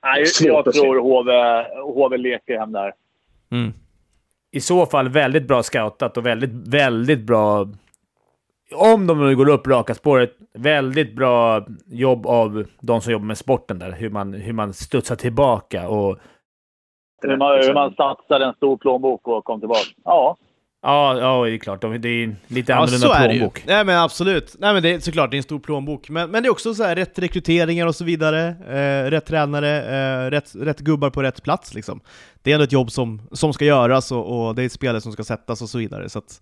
[0.03, 1.31] Nej, jag tror HV,
[1.81, 2.93] HV leker hem där.
[3.51, 3.73] Mm.
[4.51, 7.67] I så fall väldigt bra scoutat och väldigt, väldigt bra...
[8.75, 13.37] Om de nu går upp raka spåret, väldigt bra jobb av de som jobbar med
[13.37, 13.91] sporten där.
[13.91, 16.17] Hur man, hur man studsar tillbaka och...
[17.21, 19.81] Hur man, hur man satsar en stor plånbok och kom tillbaka.
[20.03, 20.37] Ja.
[20.85, 21.81] Ja, ja, det är klart.
[21.81, 23.39] De- Det är lite Ja, annorlunda så är det ju.
[23.39, 23.63] plånbok.
[23.67, 24.55] Nej men absolut.
[24.59, 26.09] Nej men det är såklart, det är en stor plånbok.
[26.09, 28.47] Men, men det är också så här, rätt rekryteringar och så vidare.
[28.69, 29.81] Eh, rätt tränare,
[30.25, 31.99] eh, rätt, rätt gubbar på rätt plats liksom.
[32.41, 35.01] Det är ändå ett jobb som, som ska göras och, och det är ett spelare
[35.01, 36.09] som ska sättas och så vidare.
[36.09, 36.41] Så att,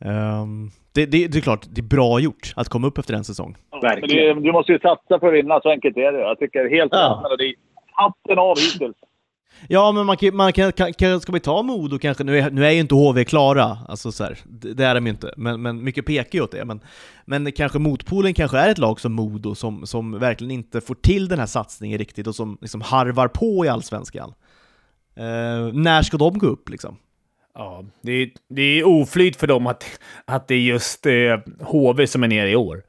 [0.00, 3.24] ehm, det, det, det är klart, det är bra gjort att komma upp efter en
[3.24, 3.56] säsong.
[3.70, 4.36] Men Verkligen.
[4.36, 6.20] det, du måste ju satsa för att vinna, så enkelt är det.
[6.20, 7.22] Jag tycker helt Ja.
[7.30, 7.40] rätt.
[7.40, 7.54] är
[7.92, 8.96] Hatten av hittills.
[9.68, 12.24] Ja, men man kan, man kan, kan, kan, ska vi ta Modo kanske?
[12.24, 15.06] Nu är, nu är ju inte HV klara, alltså så här, det, det är de
[15.06, 16.64] ju inte, men, men mycket pekar ju åt det.
[16.64, 16.80] Men,
[17.24, 21.28] men kanske motpolen kanske är ett lag som Modo som, som verkligen inte får till
[21.28, 24.34] den här satsningen riktigt och som liksom harvar på i Allsvenskan.
[25.16, 26.96] Eh, när ska de gå upp liksom?
[27.54, 29.84] Ja, det är, det är oflyt för dem att,
[30.24, 31.12] att det är just eh,
[31.60, 32.82] HV som är nere i år.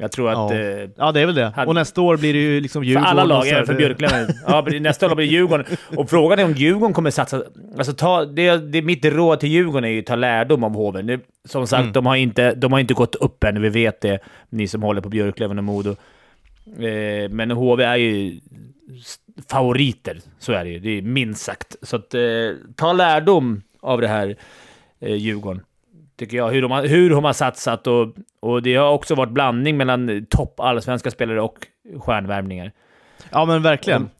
[0.00, 0.36] Jag tror att...
[0.36, 0.54] Ja.
[0.60, 1.44] Eh, Ja, det är väl det.
[1.56, 3.08] Hade- Och nästa år blir det ju liksom för Djurgården.
[3.10, 4.28] alla och lag, även för Björklöven.
[4.46, 5.66] Ja, nästa år blir det Djurgården.
[5.96, 7.42] Och frågan är om Djurgården kommer satsa...
[7.78, 11.02] Alltså ta, det, det, mitt råd till Djurgården är ju att ta lärdom av HV.
[11.02, 11.92] Nu, som sagt, Mm.
[11.92, 14.18] de, har inte, de har inte gått upp än, vi vet det.
[14.48, 15.90] Ni som håller på Björklöven och Modo.
[16.78, 18.40] Eh, men HV är ju
[19.50, 20.78] favoriter, så är det ju.
[20.78, 21.76] Det är minst sagt.
[21.82, 22.20] Så att, eh,
[22.76, 24.36] ta lärdom av det här,
[25.00, 25.62] eh, Djurgården.
[26.18, 26.50] tycker jag.
[26.50, 30.26] Hur de har, hur de har satsat och, och det har också varit blandning mellan
[30.30, 31.56] topp allsvenska spelare och
[31.98, 32.72] stjärnvärvningar.
[33.30, 34.10] Ja, men verkligen.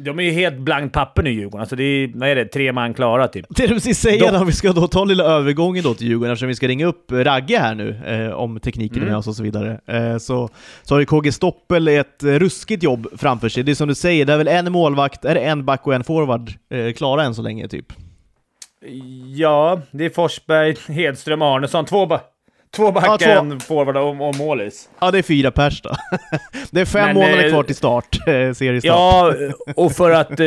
[0.00, 1.60] De är ju helt blankt papper nu, Djurgården.
[1.60, 3.46] Alltså det är, vad är det, tre man klara typ.
[3.48, 6.32] Det du precis säga, De- om vi ska då ta lilla övergången då till Djurgården,
[6.32, 9.08] eftersom vi ska ringa upp Ragge här nu, eh, om tekniken är Mm.
[9.08, 10.48] med oss och så vidare, eh, så,
[10.82, 13.62] så har ju KG Stoppel ett eh, ruskigt jobb framför sig.
[13.62, 15.94] Det är som du säger, det är väl en målvakt, är det en back och
[15.94, 17.92] en forward eh, klara än så länge typ?
[19.34, 21.84] Ja, det är Forsberg, Hedström, Arnesson.
[21.84, 22.20] Två, ba
[22.76, 24.88] två backar, Ja, en forward och, och målis.
[25.00, 25.90] Ja, det är fyra pers då.
[26.70, 28.82] det är fem Men, månader eh, kvar till start, eh, seriestart.
[28.84, 29.34] Ja,
[29.76, 30.46] och för att eh,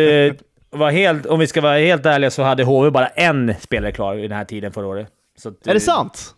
[0.70, 4.18] vara helt, om vi ska vara helt ärliga så hade HV bara en spelare klar
[4.18, 5.08] i den här tiden förra året.
[5.46, 6.36] Att, Är det sant?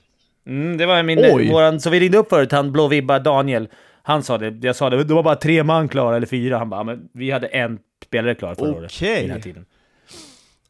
[0.48, 1.20] Mm, det var min...
[1.20, 1.52] Oj.
[1.52, 3.68] Våran, så vi ringde upp förut, han blåvibba Daniel.
[4.04, 4.68] Han sa det.
[4.68, 6.58] Jag sa det, det var bara tre man klara, eller fyra.
[6.58, 8.92] Han bara, "Ja, men vi hade en spelare klar förra året.
[8.96, 9.18] Okej.
[9.20, 9.66] I den här tiden.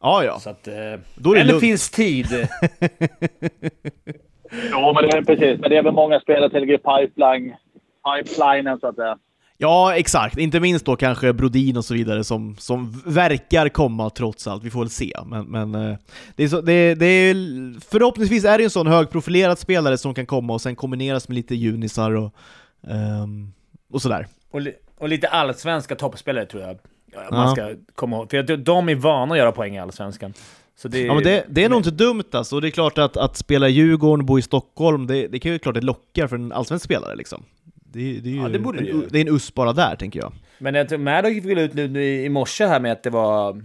[0.03, 0.39] Ja, ja.
[0.39, 0.67] Så att...
[0.67, 0.73] Eh,
[1.15, 1.61] Då är det eller lugnt.
[1.61, 2.27] finns tid.
[4.71, 5.59] Jo, men det är precis.
[5.59, 7.53] Men det är väl många spelare till pipeline,
[8.05, 9.17] pipelinen, så att säga.
[9.57, 10.37] Ja, exakt.
[10.37, 14.63] Inte minst då kanske Brodin och så vidare som, som verkar komma trots allt.
[14.63, 15.13] Vi får väl se.
[15.25, 15.97] Men, men eh,
[16.35, 17.33] det är så, det, det är,
[17.89, 21.55] förhoppningsvis är det en sån högprofilerad spelare som kan komma och sen kombineras med lite
[21.55, 22.33] junisar och,
[22.87, 23.53] ehm,
[23.93, 24.27] och sådär.
[24.51, 26.77] och, li- och lite allsvenska toppspelare tror jag.
[27.31, 28.31] Man ska komma ihåg.
[28.31, 30.33] För de är vana att göra poäng i allsvenskan.
[30.75, 32.55] Så det, Ja, men det, det är nog inte dumt alltså.
[32.55, 35.51] Och det är klart att, att spela i Djurgården, bo i Stockholm, det, det kan
[35.51, 37.43] ju klart det lockar för en allsvensk spelare liksom.
[37.75, 40.19] Det, det är ju Ja, det borde en, det är en us bara där, tänker
[40.19, 40.33] jag.
[40.57, 43.61] Men jag Maddox fick ut nu i morse här med att det var...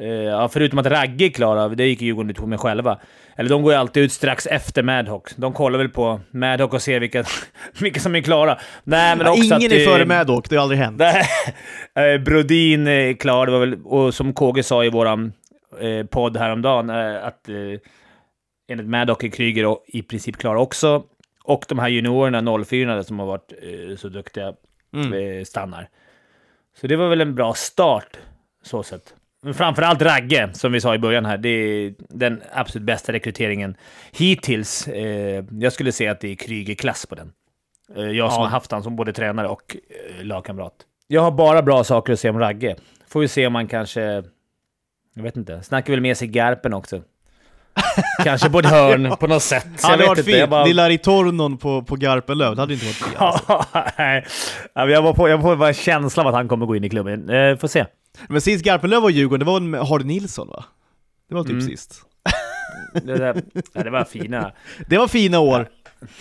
[0.00, 2.98] Eh, förutom att Ragge är klara, det gick ju Djurgården ut med själva.
[3.36, 5.28] Eller de går ju alltid ut strax efter Madhawk.
[5.36, 7.24] De kollar väl på Madhawk och ser vilka,
[7.80, 8.58] vilka som är klara.
[8.84, 11.02] Nej, men Ja, också ingen att, är före Maddock, det har aldrig hänt.
[11.94, 15.32] Eh, Brodin är klar, det var väl, och som KG sa i våran
[15.80, 17.54] eh, podd häromdagen, eh, att eh,
[18.68, 21.02] enligt Maddock är Kryger och- i princip klar också.
[21.44, 24.52] Och de här juniorerna, 04 som har varit eh, så duktiga,
[24.94, 25.12] Mm.
[25.38, 25.88] eh, stannar.
[26.80, 28.16] Så det var väl en bra start,
[28.62, 29.14] så sett.
[29.46, 33.76] Men framförallt Ragge, som vi sa i början här, det är den absolut bästa rekryteringen
[34.12, 34.88] hittills.
[34.88, 37.32] Eh, jag skulle säga att det är Kryger-klass på den.
[37.96, 38.44] Eh, jag som Ja.
[38.44, 39.76] har haft han som både tränare och
[40.18, 40.72] eh, lagkamrat.
[41.06, 42.76] Jag har bara bra saker att säga om Ragge.
[43.08, 44.00] Får vi se om man kanske...
[45.14, 45.62] Jag vet inte.
[45.62, 47.02] Snackar väl med sig Garpen också.
[48.24, 49.66] Kanske på ett hörn på något sätt.
[49.82, 50.50] Ja, Jag det vet varit fint.
[50.50, 53.14] bara- Lilla Ritornon på, på Garpenlöv, det hade inte varit fel.
[53.18, 53.64] Alltså.
[53.98, 54.24] Nej,
[54.74, 56.76] Ja, men jag var på, jag får bara en känsla av att han kommer gå
[56.76, 57.30] in i klubben.
[57.30, 57.84] Eh, får se.
[58.28, 60.64] Men sist Garpenlöv var i Djurgården, det var med Hardy Nilsson va?
[61.28, 61.66] Det var typ Mm.
[61.66, 62.02] sist.
[62.94, 64.52] Det, där, ja, det var fina.
[64.88, 65.68] Det var fina år.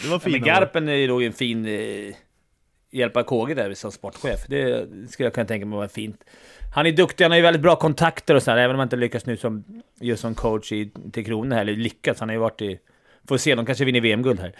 [0.02, 0.46] Det var Ja, fina men år.
[0.48, 1.66] Garpen är ju då en fin...
[1.66, 2.16] Eh,
[2.92, 4.40] hjälpa KG där som sportchef.
[4.48, 6.18] Det skulle jag kunna tänka mig vara fint.
[6.76, 8.96] Han är duktig, han har ju väldigt bra kontakter och sådär, även om han inte
[8.96, 9.64] lyckas nu som,
[10.00, 12.20] just som coach i, till Kronor, eller lyckats.
[12.20, 12.80] Han har ju varit i...
[13.28, 14.54] Får se, de kanske vinner VM-guld här.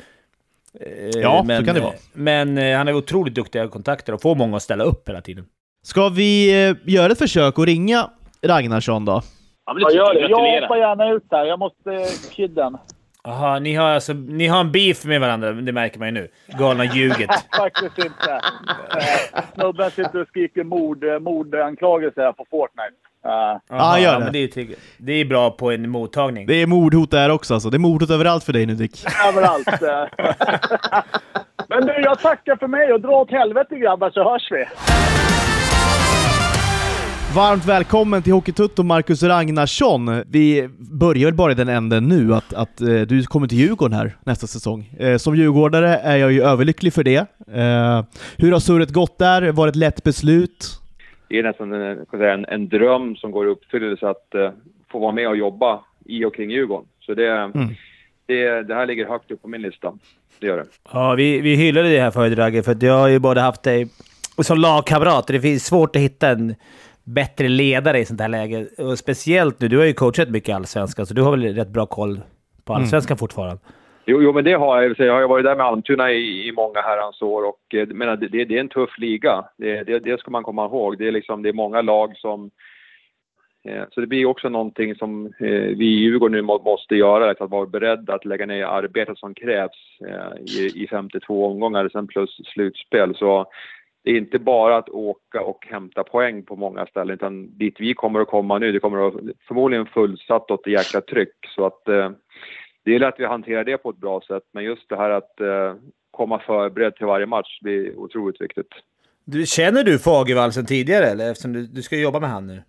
[0.80, 1.94] Eh, Ja, så kan det vara.
[2.14, 5.46] Men eh, han har otroligt duktiga kontakter och får många att ställa upp hela tiden.
[5.84, 8.10] Ska vi eh, göra ett försök att ringa
[8.42, 9.22] Ragnarsson då?
[9.66, 10.20] Ja, men Ja, det gör det.
[10.20, 10.62] Jag jag.
[10.62, 11.46] hoppar gärna ut där.
[11.46, 12.78] Jag måste eh, kidden.
[13.26, 16.28] Jaha, ni har alltså ni har en beef med varandra, det märker man ju nu.
[16.48, 17.30] Galna ljuget.
[17.58, 18.32] Faktiskt inte.
[18.98, 22.92] Eh, Snubben sitter och skriker mord, eh, mordanklagelser här på Fortnite.
[23.26, 24.24] Eh, Jaha, gör det.
[24.24, 26.48] Men det, är, trygg- det är bra på en mottagning.
[26.48, 27.70] Det är mordhot där också alltså.
[27.70, 29.06] Det är mordhot överallt för dig nu Dick.
[29.28, 29.68] överallt.
[29.68, 30.06] eh.
[31.70, 34.66] Men du, jag tackar för mig och dra åt helvete grabbar så hörs vi.
[37.36, 40.24] Varmt välkommen till Hockeytutto Marcus Ragnarsson.
[40.28, 43.98] Vi börjar väl bara i den änden nu att, att eh, du kommer till Djurgården
[43.98, 44.90] här nästa säsong.
[45.00, 47.18] Eh, som djurgårdare är jag ju överlycklig för det.
[47.54, 48.04] Eh,
[48.38, 49.52] hur har surret gått där?
[49.52, 50.66] Var det ett lätt beslut?
[51.30, 54.28] Det är nästan en, kan jag säga, en, en dröm som går i uppfyllelse att
[54.36, 54.50] uh,
[54.92, 56.88] få vara med och jobba i och kring Djurgården.
[57.00, 57.52] Så det,
[58.26, 59.94] det, det här ligger högt upp på min lista.
[60.40, 60.66] Det gör det.
[60.94, 63.88] Ja, vi, vi hyllade det här förut Ragge, för jag har ju både haft dig
[64.42, 65.28] som lagkamrat.
[65.28, 66.56] Det finns svårt att hitta en
[67.06, 68.68] bättre ledare i sånt här läge.
[68.78, 71.86] Och speciellt nu, du har ju coachat mycket Allsvenskan, så du har väl rätt bra
[71.86, 72.20] koll
[72.66, 73.58] på Allsvenskan fortfarande?
[74.08, 74.96] Jo, jo, men det har jag.
[75.00, 78.28] Jag har varit där med Almtuna i, i många herrans år och eh, men det,
[78.28, 79.46] det, det är en tuff liga.
[79.58, 80.98] Det, det, det ska man komma ihåg.
[80.98, 82.52] Det är, liksom, det är många lag som...
[83.68, 87.32] Eh, så det blir också någonting som eh, vi i Djurgården nu må, måste göra,
[87.32, 92.08] att vara beredda att lägga ner arbetet som krävs eh, i, i 52 omgångar sen
[92.08, 93.16] plus slutspel.
[93.16, 93.46] Så
[94.06, 97.94] det är inte bara att åka och hämta poäng på många ställen utan dit vi
[97.94, 99.14] kommer att komma nu, det kommer att
[99.48, 101.36] förmodligen fullsatt och ett jäkla tryck.
[101.56, 102.10] Så att eh,
[102.84, 105.40] det gäller att vi hanterar det på ett bra sätt, men just det här att
[105.40, 105.74] eh,
[106.12, 108.68] komma förberedd till varje match blir otroligt viktigt.
[109.26, 111.32] Du, känner du Fagervall sedan tidigare, eller?
[111.32, 112.62] Eftersom du, du ska jobba med han nu.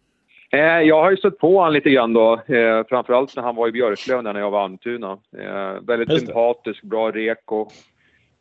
[0.51, 3.69] Eh, jag har ju stött på honom lite grann då, eh, framförallt när han var
[3.69, 5.19] i Björklöv när jag var i Almtuna.
[5.39, 7.69] Eh, väldigt sympatisk, bra reko.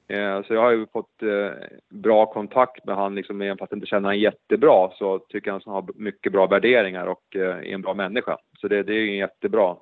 [0.07, 3.77] Eh, så jag har ju fått eh, bra kontakt med han, liksom, även fast jag
[3.77, 7.41] inte känner han jättebra så tycker jag att han har mycket bra värderingar och eh,
[7.41, 8.37] är en bra människa.
[8.61, 9.75] Så det, det är ju en jättebra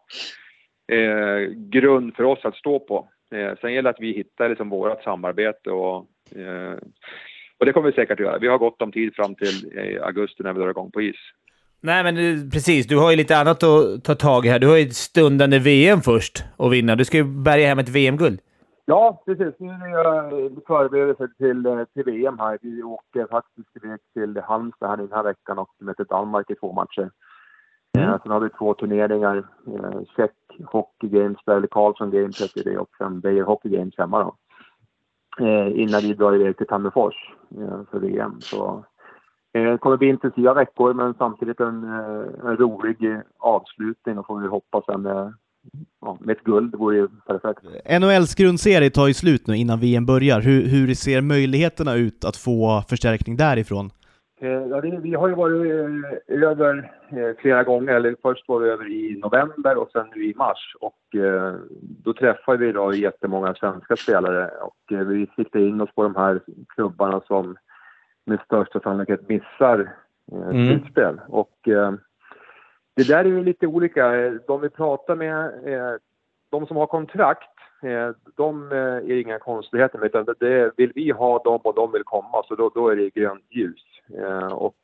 [1.55, 3.09] grund för oss att stå på.
[3.61, 5.97] Sen gäller det att vi hittar liksom vårt samarbete och,
[7.57, 8.37] och det kommer vi säkert att göra.
[8.37, 11.15] Vi har gott om tid fram till augusti när vi drar igång på is.
[11.81, 12.15] Nej, men
[12.51, 12.87] precis.
[12.87, 14.59] Du har ju lite annat att ta tag i här.
[14.59, 16.95] Du har ju ett stundande VM först att vinna.
[16.95, 18.39] Du ska ju bärga hem ett VM-guld.
[18.85, 19.53] Ja, precis.
[19.59, 22.57] Nu är det förberedelser till, eh, till VM här.
[22.61, 26.73] Vi åker faktiskt iväg till Halmstad här den här veckan och möter Danmark i två
[26.73, 27.11] matcher.
[27.97, 28.19] Mm.
[28.23, 29.37] Sen har vi två turneringar.
[29.67, 30.31] Eh, Check
[30.65, 34.35] Hockey Games, eller Karlsson Games heter det och sen Beijer Hockey Games hemma då.
[35.45, 38.41] Eh, innan vi drar iväg till Tammerfors eh, för VM.
[38.41, 38.85] Så
[39.53, 44.27] eh, det kommer bli intensiva veckor men samtidigt en, eh, en rolig eh, avslutning och
[44.27, 45.29] får vi hoppas en eh,
[46.01, 47.63] ja, med ett guld vore ju perfekt.
[48.01, 50.41] NHLs grundserie tar ju slut nu innan VM börjar.
[50.41, 53.89] Hur, hur ser möjligheterna ut att få förstärkning därifrån?
[54.41, 57.93] Eh, Ja, det, vi har ju varit eh, över eh, flera gånger.
[57.93, 60.75] Eller först var vi över i november och sen nu i mars.
[60.79, 65.89] Och eh, då träffade vi då jättemånga svenska spelare och eh, vi siktar in oss
[65.95, 66.41] på de här
[66.75, 67.55] klubbarna som
[68.25, 69.79] med största sannolikhet missar
[70.31, 70.67] eh, Mm.
[70.79, 71.21] slutspel.
[71.27, 71.67] Och
[72.95, 74.29] det där är ju lite olika.
[74.47, 75.95] De vi pratar med, eh,
[76.49, 77.49] de som har kontrakt,
[77.83, 81.91] eh, de eh, är inga konstigheter med, utan det- vill vi ha dem och de
[81.91, 83.83] vill komma, så då, då är det grönt ljus.
[84.51, 84.75] Och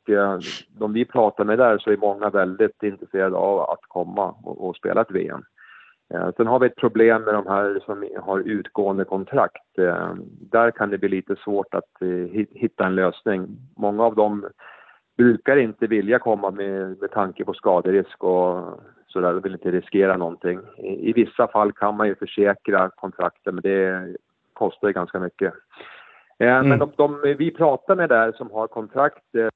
[0.68, 4.76] de vi pratar med där så är många väldigt intresserade av att komma och, och
[4.76, 5.42] spela ett VM.
[6.36, 9.76] Sen har vi ett problem med de här som har utgående kontrakt.
[10.50, 11.90] Där kan det bli lite svårt att
[12.50, 13.46] hitta en lösning.
[13.76, 14.46] Många av dem
[15.20, 19.32] brukar inte vilja komma med, med tanke på skaderisk och sådär.
[19.32, 20.60] De vill inte riskera någonting.
[20.78, 24.16] I, I vissa fall kan man ju försäkra kontrakten men det
[24.52, 25.54] kostar ju ganska mycket.
[26.38, 29.48] Eh, Men de, de vi pratar med där som har kontrakt eh,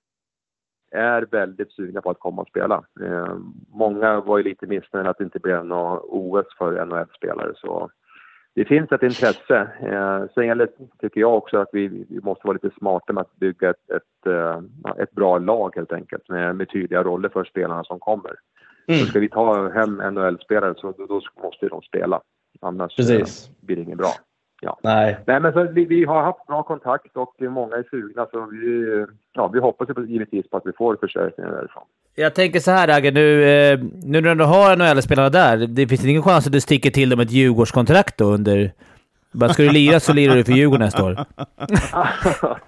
[1.01, 2.85] är väldigt sugna på att komma och spela.
[3.01, 3.37] Eh,
[3.73, 7.53] många var ju lite missnöjda att det inte blev något OS för NHL-spelare.
[7.55, 7.91] Så
[8.55, 9.69] det finns ett intresse.
[9.81, 10.69] Eh, sen gäller,
[11.01, 14.27] tycker jag också att vi, vi måste vara lite smarta med att bygga ett, ett,
[14.27, 14.61] eh,
[14.99, 18.35] ett bra lag helt enkelt med, med tydliga roller för spelarna som kommer.
[18.87, 19.01] Mm.
[19.01, 22.21] Så ska vi ta hem NHL-spelare så då, då måste de spela.
[22.61, 23.49] Annars Precis.
[23.49, 24.13] eh, blir det inget bra.
[24.83, 25.17] Nej.
[25.27, 29.05] Nej, men så vi, vi har haft bra kontakt och många är sugna så vi,
[29.33, 31.83] ja, vi hoppas ju på- givetvis på att vi får förstärkningar därifrån.
[32.15, 33.11] Jag tänker så här, Agge.
[33.11, 36.91] Nu, eh, nu när du har NHL-spelarna där, det finns ingen chans att du sticker
[36.91, 38.73] till dem ett Djurgårdskontrakt då under...
[39.33, 41.17] Bara ska du lira så lirar du för Djurgården nästa år.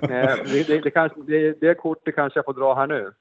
[0.00, 3.12] Det, det, det, kanske, det, det kortet kanske jag får dra här nu.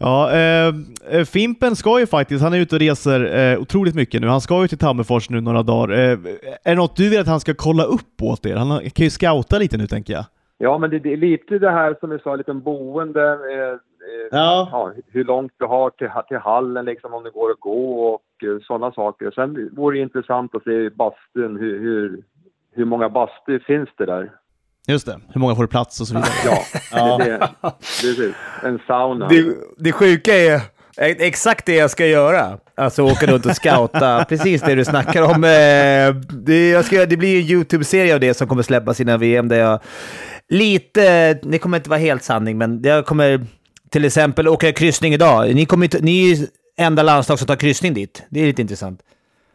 [0.00, 0.74] Ja, eh,
[1.10, 4.26] eh, Fimpen ska ju faktiskt, han är ute och reser eh, otroligt mycket nu.
[4.26, 5.92] Han ska ju till Tammerfors nu några dagar.
[5.98, 6.18] Eh,
[6.64, 8.56] är det något du vill att han ska kolla upp åt er?
[8.56, 10.24] Han kan ju scouta lite nu tänker jag.
[10.58, 13.22] Ja, men det, det är lite det här som vi sa, lite boende.
[13.28, 13.78] Eh, eh,
[14.30, 14.68] Ja.
[14.72, 18.44] ja, hur långt du har till, till hallen, liksom, om det går att gå och
[18.44, 19.30] eh, sådana saker.
[19.30, 22.22] Sen vore det intressant att se i bastun, hur, hur,
[22.72, 24.30] hur många bastu finns det där?
[24.88, 26.30] Just det, hur många får det plats och så vidare.
[26.44, 27.18] Ja, Ja.
[27.18, 27.48] Det, det,
[28.02, 28.34] precis.
[28.64, 29.28] En sauna.
[29.28, 29.44] Det,
[29.78, 30.60] det sjuka är
[31.00, 32.58] exakt det jag ska göra.
[32.74, 34.24] Alltså åka runt och scouta.
[34.28, 35.44] Precis det du snackar om.
[35.44, 36.14] Eh,
[36.44, 39.58] Det, jag ska, det blir en YouTube-serie av det som kommer släppas innan VM där
[39.58, 39.80] jag
[40.48, 43.46] lite, det kommer inte vara helt sanning, men jag kommer
[43.90, 45.54] till exempel åka kryssning idag.
[45.54, 48.22] Ni, kommer ni är ju enda landslag som tar kryssning dit.
[48.30, 49.00] Det är lite intressant.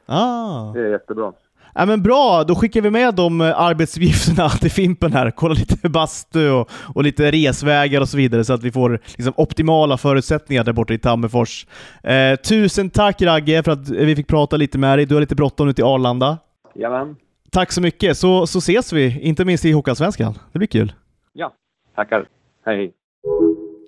[0.06, 0.72] Ah.
[0.74, 1.32] Det är jättebra.
[1.76, 5.32] Ja, men bra, då skickar vi med de eh, arbetsuppgifterna till Fimpen här.
[5.32, 9.34] Kolla lite bastu och, och lite resvägar och så vidare så att vi får liksom,
[9.38, 11.68] optimala förutsättningar där borta i Tammerfors.
[12.04, 15.06] Eh, tusen tack Ragge för att vi fick prata lite med dig.
[15.06, 16.38] Du har lite bråttom nu till Arlanda.
[16.76, 17.16] Jajamän.
[17.52, 20.34] Tack så mycket, så, så ses vi, inte minst i Hockeyallsvenskan.
[20.52, 20.94] Det blir kul.
[21.34, 21.54] Ja,
[21.96, 22.26] tackar.
[22.66, 22.92] Hej.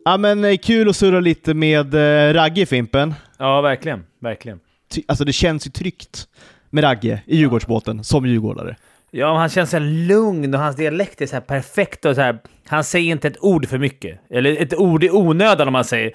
[0.06, 3.14] Ja men eh, kul att surra lite med eh, Ragge Fimpen.
[3.38, 4.04] Ja, verkligen.
[4.22, 4.60] Verkligen.
[4.94, 6.28] Ty- Alltså det känns ju tryggt
[6.76, 8.76] med Ragge i Djurgårdsbåten som djurgårdare.
[9.12, 12.40] Ja, han känns så lugn och hans dialekt är så här perfekt och så här.
[12.68, 14.20] Han säger inte ett ord för mycket.
[14.30, 16.12] Eller ett ord i onödan om man säger.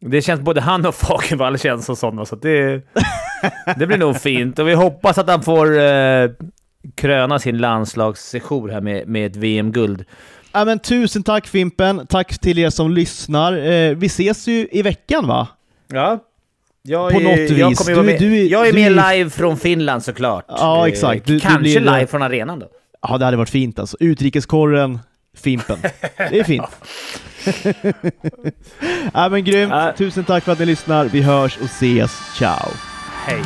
[0.00, 2.82] Det känns både han och Fagervall känns som sådana, så det,
[3.76, 4.58] det blir nog fint.
[4.58, 6.30] Och vi hoppas att han får eh,
[6.94, 10.04] kröna sin landslagssejour här med, med ett VM-guld.
[10.52, 13.52] Ja men tusen tack Fimpen, tack till er som lyssnar.
[13.52, 15.48] Eh, vi ses ju i veckan va?
[15.88, 16.18] Ja.
[16.82, 17.86] Jag på är, något jag vis.
[17.86, 20.44] Du, med, du, jag är du, med live från Finland såklart.
[20.48, 21.26] Ja, eh, exakt.
[21.26, 22.66] Du, Kanske blir, live från arenan då.
[23.02, 23.96] Ja, det hade varit fint alltså.
[24.00, 24.98] Utrikeskorren,
[25.36, 25.78] Fimpen.
[26.16, 26.64] Det är fint.
[29.14, 29.72] Nej men grymt.
[29.96, 31.04] Tusen tack för att ni lyssnar.
[31.04, 32.36] Vi hörs och ses.
[32.36, 32.70] Ciao.
[33.26, 33.42] Hej.